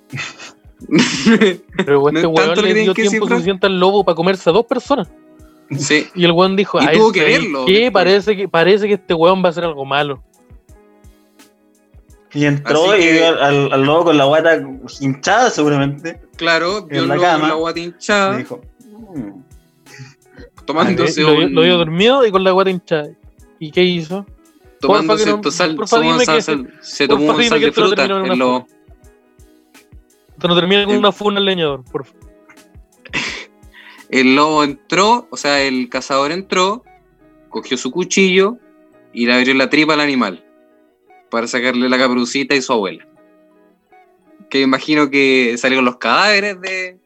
[1.77, 4.65] Pero no este es weón le dio tiempo suficiente al lobo para comerse a dos
[4.65, 5.09] personas.
[5.77, 7.91] sí, Y el weón dijo, Y "Ay, tuvo que ¿sabes verlo qué?
[7.91, 10.23] Parece que, parece que este weón va a hacer algo malo.
[12.33, 14.61] Y entró Así y que- vio al, lobo con la guata
[14.99, 16.19] hinchada, seguramente.
[16.35, 17.47] claro, vio En al la lobo con cama.
[17.47, 18.61] la guata hinchada, Y dijo:
[19.15, 19.31] "Mm,
[20.65, 23.09] tomándose Y lo, vio- un- lo vio dormido y con la guata hinchada.
[23.59, 24.25] ¿Y qué hizo?
[24.79, 27.59] tomándose Porfa, que no- esto sal- porfa, dime sal- que- sal- se tomó un sal
[27.59, 28.67] de no fruta, el lobo.
[30.37, 32.27] Esto no termina con El- una funa al leñador, por favor.
[34.09, 36.83] El lobo entró, o sea, el cazador entró,
[37.49, 38.57] cogió su cuchillo
[39.11, 40.45] y le abrió la tripa al animal
[41.29, 43.05] para sacarle la caprucita y su abuela.
[44.49, 46.99] Que imagino que salieron los cadáveres de,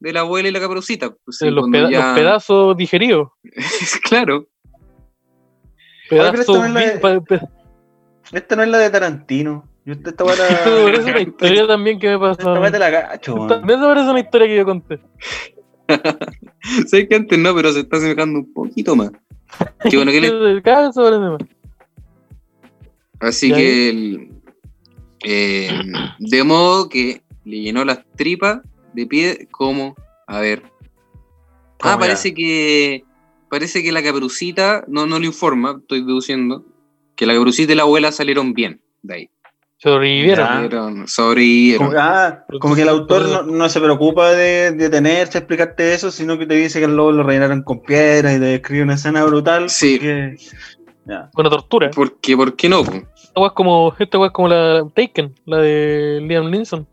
[0.00, 1.14] de la abuela y la caprucita.
[1.24, 3.28] pues sí, los, cuando peda- ya- los pedazos digeridos.
[4.08, 4.46] claro.
[6.08, 6.40] pero Pedazos.
[6.40, 7.48] esto no es la vi- de-
[8.32, 9.68] Esta no es la de Tarantino.
[10.04, 10.48] Esta guata.
[10.48, 12.64] Esto me parece una historia también que me pasó.
[12.64, 13.46] Esta la cacho.
[13.46, 15.00] También parece una historia que yo conté.
[16.88, 19.12] sé que antes no, pero se está asemejando un poquito más.
[19.88, 20.62] Qué bueno que le-.
[23.20, 24.30] Así ¿Y que el-
[25.24, 25.70] eh,
[26.18, 28.60] de modo que le llenó las tripas
[28.92, 29.94] de pie como
[30.26, 30.62] a ver.
[31.78, 31.98] ¿Cómo Ah, ya?
[31.98, 33.04] parece que
[33.48, 36.64] parece que la caprucita no, no lo informa, estoy deduciendo,
[37.14, 39.30] que la caprucita y la abuela salieron bien de ahí.
[39.78, 41.06] Sobrevivieron.
[41.06, 41.88] Sobrevivieron.
[41.88, 45.92] Como, ah, como que el autor no, no se preocupa de de detenerse a explicarte
[45.94, 48.82] eso, sino que te dice que el lobo lo rellenaron con piedras y te describe
[48.84, 49.68] una escena brutal.
[49.68, 49.98] Sí.
[49.98, 50.36] porque-.
[51.34, 51.90] Buena tortura.
[51.90, 52.80] ¿Por qué, ¿Por qué no?
[52.80, 56.86] Esta es como, esta es como la Taken, la de Liam Neeson.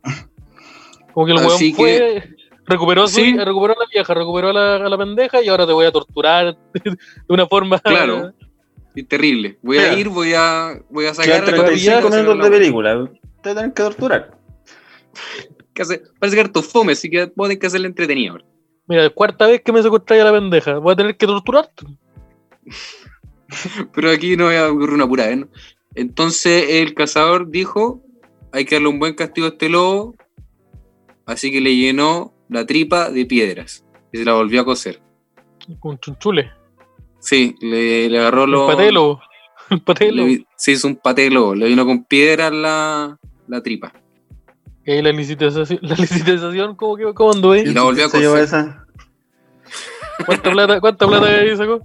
[1.13, 2.23] Como que el weón Así fue,
[2.65, 3.35] recuperó, su- Sí.
[3.37, 5.91] recuperó a la vieja, recuperó a la, a la pendeja y ahora te voy a
[5.91, 6.95] torturar de
[7.29, 8.33] una forma Claro.
[8.95, 9.57] Es terrible.
[9.61, 13.11] Voy a ir, voy a, voy a sacar 35 la minutos de película.
[13.41, 14.37] Te tienen que torturar.
[16.19, 18.37] Parece que harto fome, así que voy a tener que hacerle entretenido.
[18.87, 20.77] Mira, cuarta vez que me secuestráis a la pendeja.
[20.77, 21.85] Voy a tener que torturarte.
[23.93, 25.47] Pero aquí no voy a ocurrir una pura vez, ¿no?
[25.95, 28.03] Entonces el cazador dijo,
[28.51, 30.15] hay que darle un buen castigo a este lobo,
[31.25, 35.01] así que le llenó la tripa de piedras y se la volvió a coser.
[35.79, 36.51] Con chunchule.
[37.23, 38.69] Sí, le, le agarró El los...
[38.71, 39.19] patelo.
[39.69, 40.25] El patelo.
[40.27, 43.93] le- se hizo un paté de globo, le vino con piedras la, la tripa.
[44.85, 47.61] Y ahí la licitación, la licitación ¿cómo, que- cómo anduvo ahí?
[47.61, 48.43] Y la volvió a coser.
[48.43, 48.85] esa.
[50.25, 51.79] ¿Cuánta plata, cuánta plata ahí sacó?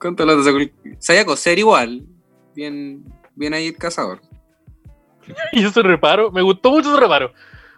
[0.00, 0.58] ¿Cuánto plata sacó
[0.98, 2.06] Sabía coser igual.
[2.54, 4.20] Bien, bien ahí el cazador.
[5.52, 7.32] Y ese reparo, me gustó mucho ese reparo.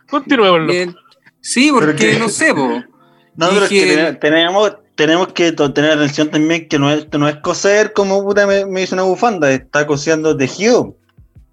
[0.08, 0.66] Continuémoslo.
[0.72, 0.94] Bien.
[1.40, 2.68] Sí, porque que- no sé, po.
[3.36, 4.12] No, pero es que tene-
[4.98, 8.82] tenemos, que tener atención también que no es, no es coser como puta me, me
[8.82, 10.96] hizo una bufanda, está cosiendo tejido.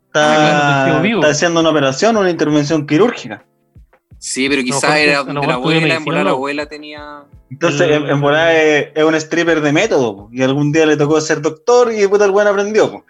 [0.07, 1.19] Está, Ah, claro, tejido vivo.
[1.21, 3.45] está haciendo una operación, una intervención quirúrgica.
[4.17, 6.35] Sí, pero lo quizá mejor- era de la abuela, en volar la ¿no?
[6.37, 7.23] abuela tenía.
[7.51, 10.97] Entonces, El- en, en volada es, es un stripper de método, y algún día le
[10.97, 12.91] tocó ser doctor y puta el buen aprendió.
[12.91, 13.05] po.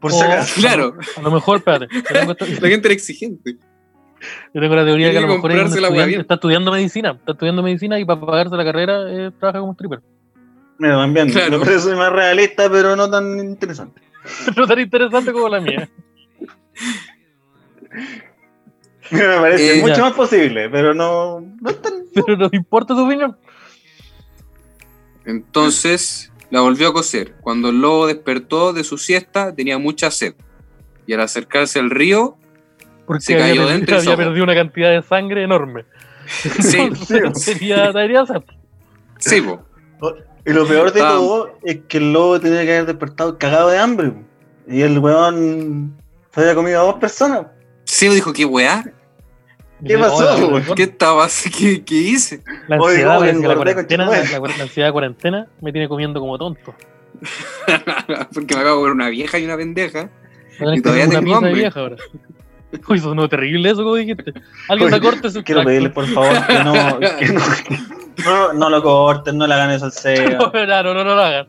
[0.00, 0.54] Por si acaso.
[0.60, 1.86] Claro, A lo mejor, espérate.
[2.60, 3.56] La gente era exigente.
[4.54, 6.20] Yo tengo la teoría que a lo mejor es estudiante, bien.
[6.20, 7.10] está estudiando medicina.
[7.12, 10.00] Está estudiando medicina y para pagarse la carrera eh, trabaja como stripper.
[10.78, 11.58] Mira, también, Claro.
[11.58, 14.00] me parece más realista, pero no tan interesante.
[14.56, 15.88] No tan interesante como la mía.
[19.10, 20.02] Me parece Eh, mucho ya.
[20.02, 21.94] más posible, pero no, no es tan...
[22.14, 23.36] Pero no importa su opinión.
[25.24, 27.34] Entonces la volvió a coser.
[27.40, 30.34] Cuando el lobo despertó de su siesta, tenía mucha sed.
[31.06, 32.36] Y al acercarse al río,
[33.08, 35.84] Porque Se había, cayó dentro había perdido una cantidad de sangre enorme.
[36.28, 38.44] sí, Entonces, sería, debería ser.
[39.18, 39.64] sí, po.
[40.46, 41.08] Y lo peor de Ah.
[41.10, 44.12] todo es que el lobo tenía que haber despertado cagado de hambre.
[44.66, 45.96] Y el weón
[46.32, 47.46] se había comido a dos personas.
[47.84, 48.84] Sí, dijo, ¿qué weá?
[49.86, 50.64] ¿Qué pasó, güey?
[50.74, 51.50] ¿Qué estaba así?
[51.58, 52.42] ¿Qué, qué hice?
[52.66, 56.74] La ansiedad, oye, la, cuarentena, la, ansiedad de cuarentena me tiene comiendo como tonto.
[58.34, 60.10] Porque me acabo de ver una vieja y una pendeja.
[60.60, 61.52] Y todavía tengo hambre.
[61.54, 61.96] vieja ahora.
[62.88, 64.32] Uy, sonó terrible eso, como dijiste.
[64.68, 67.42] Alguien se corte su Quiero pedirle, por favor, que no, que no,
[68.24, 70.50] no, no lo corten, no le hagan eso al Seba.
[70.52, 71.48] No, no, no, no lo hagan.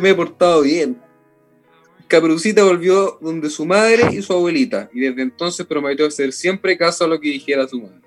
[0.00, 1.00] me he portado bien.
[2.06, 4.90] Caperucita volvió donde su madre y su abuelita.
[4.92, 8.00] Y desde entonces prometió hacer siempre caso a lo que dijera su madre.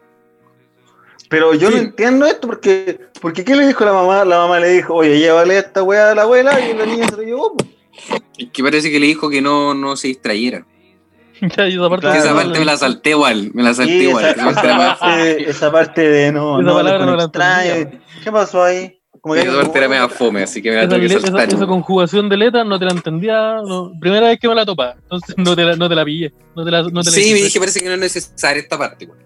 [1.30, 4.24] Pero yo no entiendo esto porque, porque ¿qué le dijo la mamá?
[4.24, 7.18] La mamá le dijo, oye, llévale esta weá a la abuela y la niña se
[7.18, 7.58] lo llevó.
[7.58, 7.66] po.
[8.38, 10.66] Es que parece que le dijo que no, no se distrayera.
[11.40, 12.14] Ya, esa parte, Claro.
[12.14, 13.52] Que esa no, parte me la salté igual.
[13.54, 14.26] Me la salté igual.
[14.26, 18.00] esa, Esa parte esa esa de no, Esa no, palabra no la entendía.
[18.24, 19.00] ¿Qué pasó ahí?
[19.22, 21.50] Como esa parte era media fome, así que me la esa, tuve que esa- saltar.
[21.54, 23.58] esa conjugación de letras no te la entendía.
[23.64, 24.96] no, primera vez que me la topaba.
[25.00, 26.34] Entonces no te la, no te la pillé.
[26.56, 28.78] No te la, no te la Sí, me dije, parece que no es necesaria esta
[28.78, 29.06] parte.
[29.06, 29.20] güey.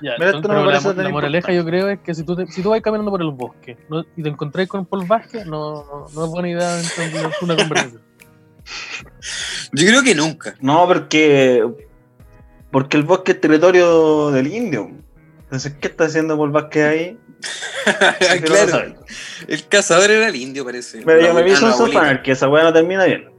[0.00, 1.98] Ya, Mira, esto entonces, no me pero la, parece tan la moraleja yo creo es
[2.00, 4.04] que si tú, te- si tú vas caminando por el bosque ¿no?
[4.16, 6.80] y te encontrás con Paul Vázquez, no, no, no es buena idea
[7.42, 8.02] una conversación.
[9.72, 10.54] Yo creo que nunca.
[10.60, 11.66] No, porque,
[12.70, 14.90] porque el bosque es territorio del indio.
[15.44, 17.18] Entonces, ¿qué está haciendo Paul Vázquez ahí?
[18.44, 18.94] Claro.
[19.46, 21.02] El cazador era el indio, parece.
[21.04, 21.56] Pero yo me vi un.
[21.56, 23.30] Sofaner, que esa weá no termina bien.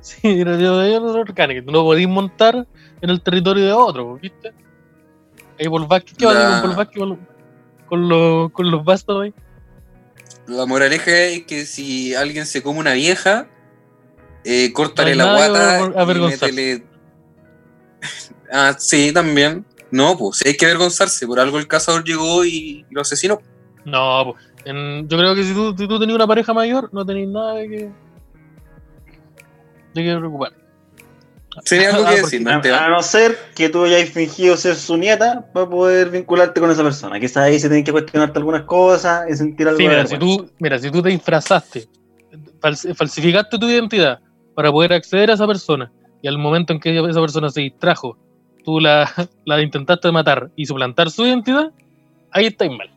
[0.00, 2.66] Sí, pero yo, yo no que no podís montar
[3.00, 4.52] en el territorio de otro, ¿viste?
[5.58, 5.66] Ahí
[6.18, 7.02] ¿qué va a hacer La- con Vázquez
[7.86, 9.34] con, los, con los bastos ahí?
[10.46, 13.48] La moraleja es que si alguien se come una vieja,
[14.44, 16.84] eh, córtale No la guata y métele.
[18.52, 19.64] Ah, sí, también.
[19.90, 21.26] No, pues hay que avergonzarse.
[21.26, 23.40] Por algo el cazador llegó y lo asesinó.
[23.84, 27.04] No, pues, en- yo creo que si tú, si tú tenías una pareja mayor, no
[27.04, 27.90] tenéis nada de que,
[29.94, 30.52] de que preocupar.
[31.64, 34.74] Tenía algo Ah, que porque- decir, ¿no, A, no ser que tú hayas fingido ser
[34.76, 37.18] su nieta para poder vincularte con esa persona.
[37.18, 40.18] Quizás ahí se tienen que cuestionarte algunas cosas y sentir algo Sí, de mira, si
[40.18, 41.88] tú, mira, si tú te disfrazaste,
[42.60, 44.20] fals- falsificaste tu identidad
[44.54, 45.90] para poder acceder a esa persona
[46.22, 48.16] y al momento en que esa persona se distrajo,
[48.64, 49.10] tú la,
[49.44, 51.70] la intentaste matar y suplantar su identidad,
[52.32, 52.90] ahí estáis mal.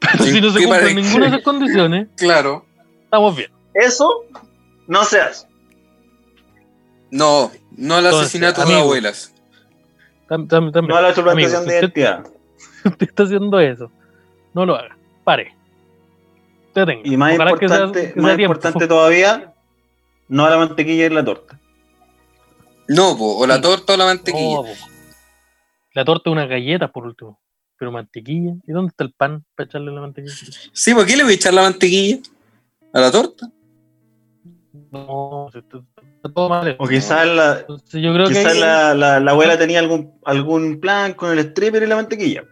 [0.00, 2.64] Pero si no se ¿Qué cumplen ninguna de esas condiciones, Claro.
[3.04, 3.50] estamos bien.
[3.74, 4.24] Eso
[4.86, 5.47] no se hace.
[7.10, 9.32] No, no al Entonces, asesinato de abuelas.
[10.28, 10.88] Tam- tam- también.
[10.88, 12.26] No a la suplantación de identidad.
[12.84, 13.90] usted está haciendo eso,
[14.54, 14.96] no lo haga.
[15.24, 15.54] Pare.
[16.74, 17.00] Te tengo.
[17.04, 19.54] Y más Ojalá que sea- importante, que más importante todavía,
[20.28, 21.58] no a la mantequilla y la torta.
[22.88, 23.62] No, po, o la Sí.
[23.62, 24.56] torta o la mantequilla.
[24.56, 24.64] No,
[25.94, 27.40] la torta es una galleta, por último.
[27.78, 28.54] Pero mantequilla.
[28.66, 30.34] ¿Y dónde está el pan para echarle la mantequilla?
[30.72, 32.18] Sí, ¿por qué le voy a echar la mantequilla?
[32.92, 33.50] ¿A la torta?
[34.90, 35.48] No,
[36.34, 36.76] todo mal.
[36.78, 40.80] O quizás la, Entonces yo creo que quizás la, la, la abuela tenía algún, algún
[40.80, 42.44] plan con el stripper y la mantequilla.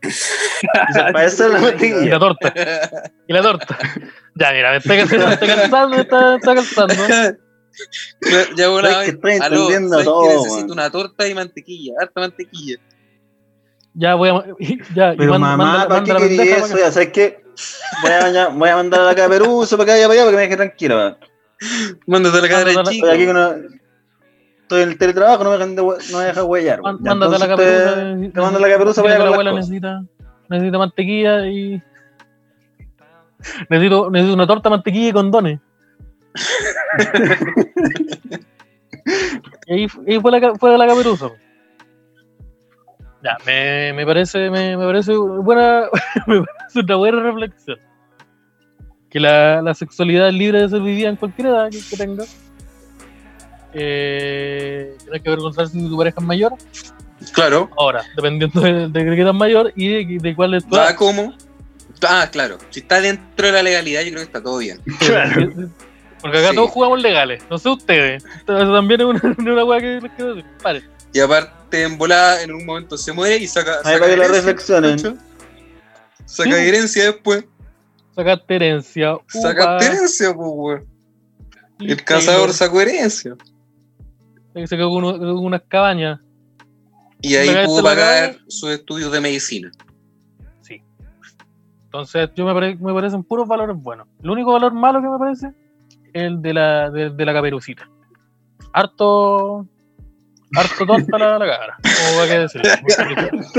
[0.00, 2.18] Quizás para eso es la y la mantequilla.
[2.18, 2.54] torta.
[3.26, 3.78] Y la torta.
[4.34, 5.02] Ya, mira, me está, me
[5.34, 6.94] está cansando, me está, me está cansando.
[8.56, 8.66] ya.
[8.66, 10.70] Sabes que estoy Aló, entendiendo ¿sabes que todo, necesito weón.
[10.72, 12.76] una torta y mantequilla, harta mantequilla.
[13.94, 14.44] Ya voy a.
[14.94, 16.66] Ya, y Pero mamá, manda- ¿para qué quería eso?
[16.66, 16.78] acá.
[16.78, 17.42] Ya sabes qué.
[18.02, 20.36] Voy a, voy a mandar a la caperuso para que vaya para allá para que
[20.36, 20.96] me deje tranquilo.
[20.96, 21.16] weón.
[22.06, 23.06] Mándate a la cadera chica.
[23.06, 23.56] Estoy aquí con una-
[24.62, 26.80] Estoy en el teletrabajo, no me dejan, de, no me dejan huellar.
[26.82, 27.94] Mándate a la caperuza.
[27.94, 30.02] te- Te mando la caperuza para la abuela necesita,
[30.48, 31.82] necesita mantequilla y.
[33.70, 35.60] Necesito, necesito una torta, mantequilla y condones.
[39.66, 41.30] y ahí, ahí fue, la, fue la caperuza.
[43.22, 45.84] Ya, me, me parece, me, me parece buena,
[46.26, 47.78] me parece una buena reflexión.
[49.10, 52.24] Que la, la sexualidad es libre de ser vivida en cualquier edad que, que tenga.
[53.72, 56.52] Eh, no hay que avergonzarse si tu pareja es mayor.
[57.32, 57.70] Claro.
[57.76, 60.86] Ahora, dependiendo de, de qué tan mayor y de, de cuál es tu edad.
[60.86, 61.34] ¿Va cómo?
[62.06, 62.58] Ah, claro.
[62.70, 64.80] Si está dentro de la legalidad, yo creo que está todo bien.
[64.98, 65.70] Claro.
[66.20, 66.56] Porque acá Sí.
[66.56, 68.24] todos jugamos legales, no sé ustedes.
[68.24, 70.50] Eso también es una, una weá que les quiero decir.
[70.62, 70.82] Pare.
[71.12, 73.76] Y aparte, en volada, en un momento se muere y saca.
[73.84, 74.40] Ahí saca para que la herencia,
[74.80, 74.98] reflexionen.
[76.24, 76.68] Saca Sí.
[76.68, 77.44] herencia después.
[78.16, 79.18] Sacaste herencia.
[79.28, 80.86] Saca upa, herencia, pues, weón.
[81.78, 83.36] El cazador sacó herencia.
[84.54, 86.18] Se quedó con, unas cabañas.
[87.20, 89.70] Y ahí Sacaste pudo pagar sus estudios de medicina.
[90.62, 90.82] Sí.
[91.84, 94.08] Entonces, yo me, pare- me parecen puros valores buenos.
[94.22, 95.48] El único valor malo que me parece
[96.14, 97.86] es el de la, de, de la caperucita.
[98.72, 99.66] Harto.
[100.54, 101.76] Harto tonta la, la cabra.
[101.82, 102.68] ¿Cómo hay que decirlo?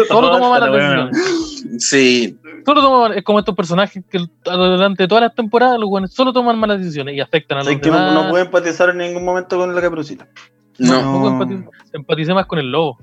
[0.07, 1.83] Solo toma malas decisiones.
[1.83, 6.33] Sí, Solo toman, es como estos personajes que durante todas las temporadas los buenos solo
[6.33, 8.13] toman malas decisiones y afectan a los que demás.
[8.13, 10.27] no, no puedo empatizar en ningún momento con la caperucita.
[10.77, 11.29] no.
[11.39, 12.97] No empaticé más con el lobo.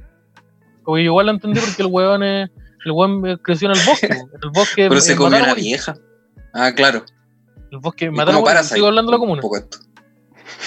[0.82, 2.50] Como yo igual lo entendí porque el weón es,
[2.84, 4.06] el eh, creció en el bosque.
[4.42, 5.64] El bosque Pero se comió una morir.
[5.64, 5.96] vieja.
[6.52, 7.04] Ah, claro.
[7.70, 8.64] El bosque es Es matar o como morir.
[8.64, 9.42] Sigo hablando de la un comuna.
[9.42, 9.78] poco esto.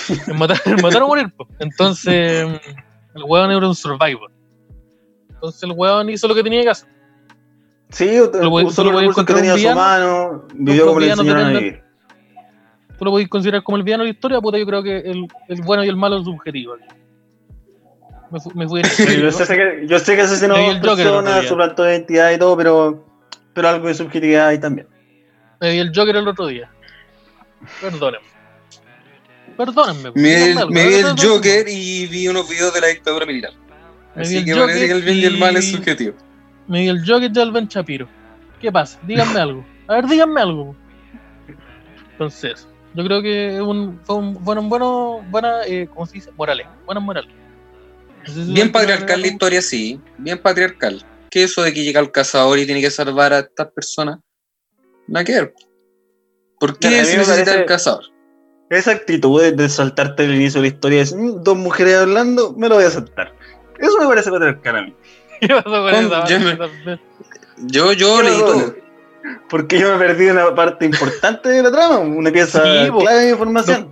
[0.10, 1.32] Es matar, es matar o morir.
[1.60, 2.48] Entonces,
[3.18, 4.32] el weón era un survivor.
[5.30, 6.90] Entonces el weón hizo lo que tenía que hacer.
[7.90, 11.00] Sí, Lo voy- usó solo los voy a recursos que tenía su mano, vivió como
[11.00, 11.84] le enseñaron a vivir.
[12.98, 15.28] Tú lo podéis considerar como el villano de la historia, puta, yo creo que el,
[15.48, 16.76] el bueno y el malo es subjetivo.
[18.32, 21.92] Me, me fui Sí, yo, sé que, yo sé que asesinó dos personas, suplantó de
[21.94, 23.06] identidad y todo, pero,
[23.54, 24.88] pero algo de subjetividad hay también.
[25.62, 26.70] Me vi el Joker el otro día.
[27.80, 28.26] Perdónenme.
[29.58, 30.12] Perdónenme.
[30.16, 33.52] Me, me vi el Joker y vi unos videos de la dictadura militar.
[34.16, 36.16] Me vi Así el que parece Joker que el bien y el mal es subjetivo.
[36.68, 38.08] Me vi el Joker del Ben Shapiro.
[38.62, 39.00] ¿Qué pasa?
[39.04, 39.66] Díganme algo.
[39.88, 40.76] A ver, díganme algo.
[42.12, 46.32] Entonces, yo creo que es un, fue un bueno, bueno, buena, eh, ¿cómo se dice?
[46.36, 46.68] Morales.
[46.86, 47.32] Buenas morales.
[48.28, 50.00] No sé si Bien patriarcal la historia, sí.
[50.18, 51.04] Bien patriarcal.
[51.30, 54.20] ¿Qué eso de que llega el cazador y tiene que salvar a estas personas?
[55.08, 55.54] Nada que ver.
[56.60, 58.06] ¿Por qué se necesita parece- el cazador?
[58.70, 62.68] Esa actitud de, saltarte el inicio de la historia es "Mm, dos mujeres hablando, me
[62.68, 63.34] lo voy a saltar.
[63.80, 64.96] Eso me parece patriarcal a mí.
[65.42, 67.00] ¿Qué pasó con Con- esa- yo me-
[67.66, 68.76] Yo, yo ¿Qué leí todo.
[69.50, 73.30] Porque yo me perdí una parte importante de la trama, una pieza Sí, clave de
[73.32, 73.90] información.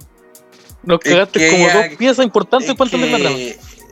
[0.84, 3.44] Nos Es cagaste que como ella- dos piezas importantes Es para entender la trama.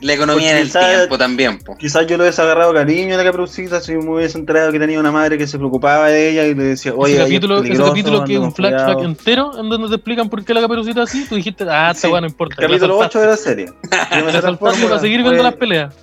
[0.04, 1.76] La economía del quizá- tiempo también, po.
[1.78, 5.00] Quizás yo lo hubiese agarrado cariño a la caperucita si me hubiese enterado que tenía
[5.00, 7.64] una madre que se preocupaba de ella y le decía, oye, ese ahí es capítulo,
[7.64, 9.04] ese capítulo que es un flashback cuidado".
[9.06, 12.08] entero en donde te explican por qué la caperucita es así, tú dijiste, ah, esta
[12.08, 12.56] Sí, weá no importa.
[12.62, 13.66] El capítulo 8 de la serie.
[14.20, 15.96] Yo me saltaste para seguir viendo Oye, las peleas.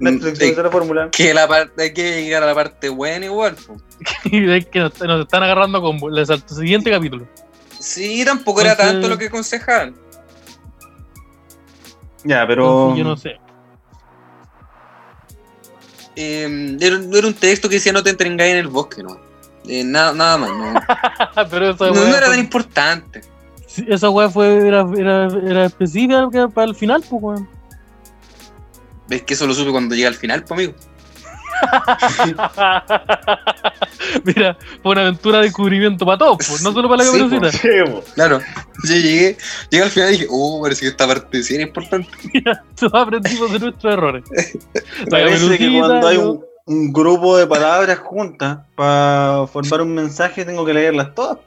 [0.00, 1.08] Netflix, sé la fórmula.
[1.10, 3.56] Que la parte, hay que llegar a la parte buena igual,
[4.30, 7.26] ves que nos, nos están agarrando con el siguiente capítulo.
[7.80, 9.94] Sí, tampoco era tanto lo que aconsejaban.
[12.24, 12.64] Ya, pero.
[12.90, 13.36] Entonces, yo no sé.
[16.16, 19.20] Eh, era, era un texto que decía no te entregáis en el bosque, ¿no?
[19.68, 20.80] Eh, nada, nada más, no.
[21.50, 23.20] Pero esa No, no era fue- tan importante.
[23.66, 27.48] sí, esa weá fue, era, era, era específica para el final, pues weón.
[29.10, 30.74] Es que eso lo supe cuando llega al final, pues, amigo.
[34.24, 37.52] Mira, fue una aventura de descubrimiento para todos, pues, no solo para la Sí, caperucita.
[37.52, 38.04] Sí, po.
[38.14, 38.40] Claro.
[38.84, 39.36] Yo llegué,
[39.70, 42.08] llegué al final y dije, oh, parece que esta parte sí era importante.
[42.78, 44.24] Todos aprendimos de nuestros errores.
[45.06, 50.44] La Parece que cuando hay un, un grupo de palabras juntas para formar un mensaje,
[50.44, 51.38] tengo que leerlas todas.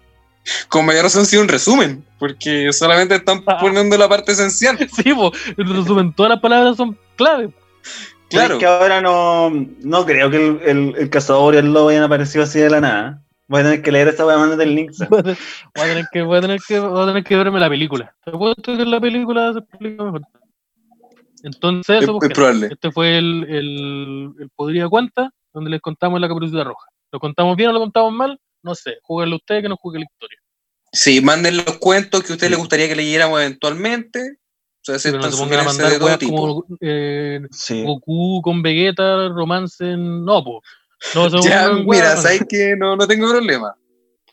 [0.69, 3.59] Con mayor razón, sí, un resumen, porque solamente están Ah.
[3.59, 4.75] poniendo la parte esencial.
[4.95, 7.51] Sí, pues, en resumen, todas las palabras son clave.
[8.31, 8.55] Claro.
[8.55, 12.03] Es que ahora no, no creo que el, el, el cazador y el lobo hayan
[12.03, 13.21] aparecido así de la nada.
[13.47, 14.91] Voy a tener que leer esta weá, link.
[15.09, 15.23] Voy a
[15.75, 18.15] tener- que, voy a tener que, voy a tener que verme la película.
[18.23, 20.21] Te apuesto que en la película se explica mejor.
[21.43, 22.67] Entonces, Es, eso, es probable.
[22.71, 26.87] este fue el, el, el Podría Cuenta, donde les contamos la caperucita roja.
[27.11, 28.39] ¿Lo contamos bien o lo contamos mal?
[28.63, 28.99] No sé.
[29.01, 30.37] Júguenlo ustedes que no juegue la historia.
[30.93, 34.37] Sí, manden los cuentos que a ustedes les gustaría que leyéramos eventualmente.
[34.81, 36.35] O sea, Pero no se pongan a mandar de todo weas tipo.
[36.35, 37.83] como eh, Sí.
[37.83, 40.25] Goku con Vegeta, romance en...
[40.25, 40.61] No, po.
[41.13, 42.21] No, se Ya, mira, weas.
[42.23, 43.75] sabes que no, no tengo problema.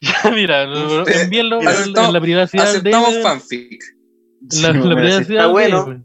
[0.32, 3.82] Mira, no, Usted- envíenlo mira, en, la privacidad de Aceptamos fanfic.
[3.82, 6.04] la, Sí, la mira, si está de bueno,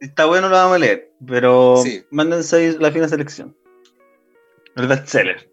[0.00, 2.02] si está bueno lo vamos a leer, pero Sí.
[2.10, 3.54] mándense ahí la fina selección.
[4.74, 5.50] El bestseller.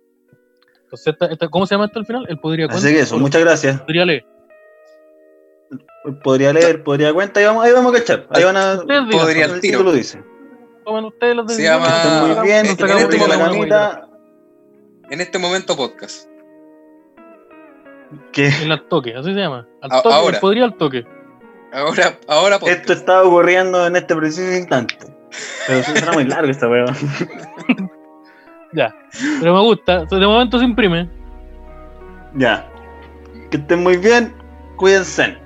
[0.86, 2.26] Entonces, esta- esta- ¿Cómo se llama esto al final?
[2.30, 3.82] El podría Así que eso, muchas gracias.
[3.82, 4.26] Podría leer.
[6.23, 8.27] Podría leer, podría cuenta, ahí vamos, ahí vamos a cachar.
[8.31, 8.73] Ahí van a.
[8.75, 9.79] Ustedes digan, Podría el al tiro.
[9.79, 10.23] título dice.
[10.85, 11.87] tomen ustedes las Se llama-
[12.21, 14.07] muy bien, en este momento.
[15.09, 15.39] En este
[15.75, 16.29] podcast.
[18.31, 19.67] Que El al toque, así se llama.
[19.81, 20.39] Al A- toque, ahora.
[20.39, 21.05] podría al toque.
[21.73, 22.79] Ahora, ahora podcast.
[22.79, 24.97] esto está ocurriendo en este preciso instante.
[25.67, 26.95] Pero será muy largo esta weón.
[28.73, 28.95] Ya.
[29.41, 30.05] Pero me gusta.
[30.05, 31.09] De momento se imprime.
[32.35, 32.69] Ya.
[33.51, 34.33] Que estén muy bien.
[34.77, 35.37] Cuídense.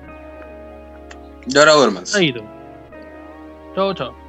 [2.20, 2.44] Y ahora.
[3.76, 4.21] Chao, chao.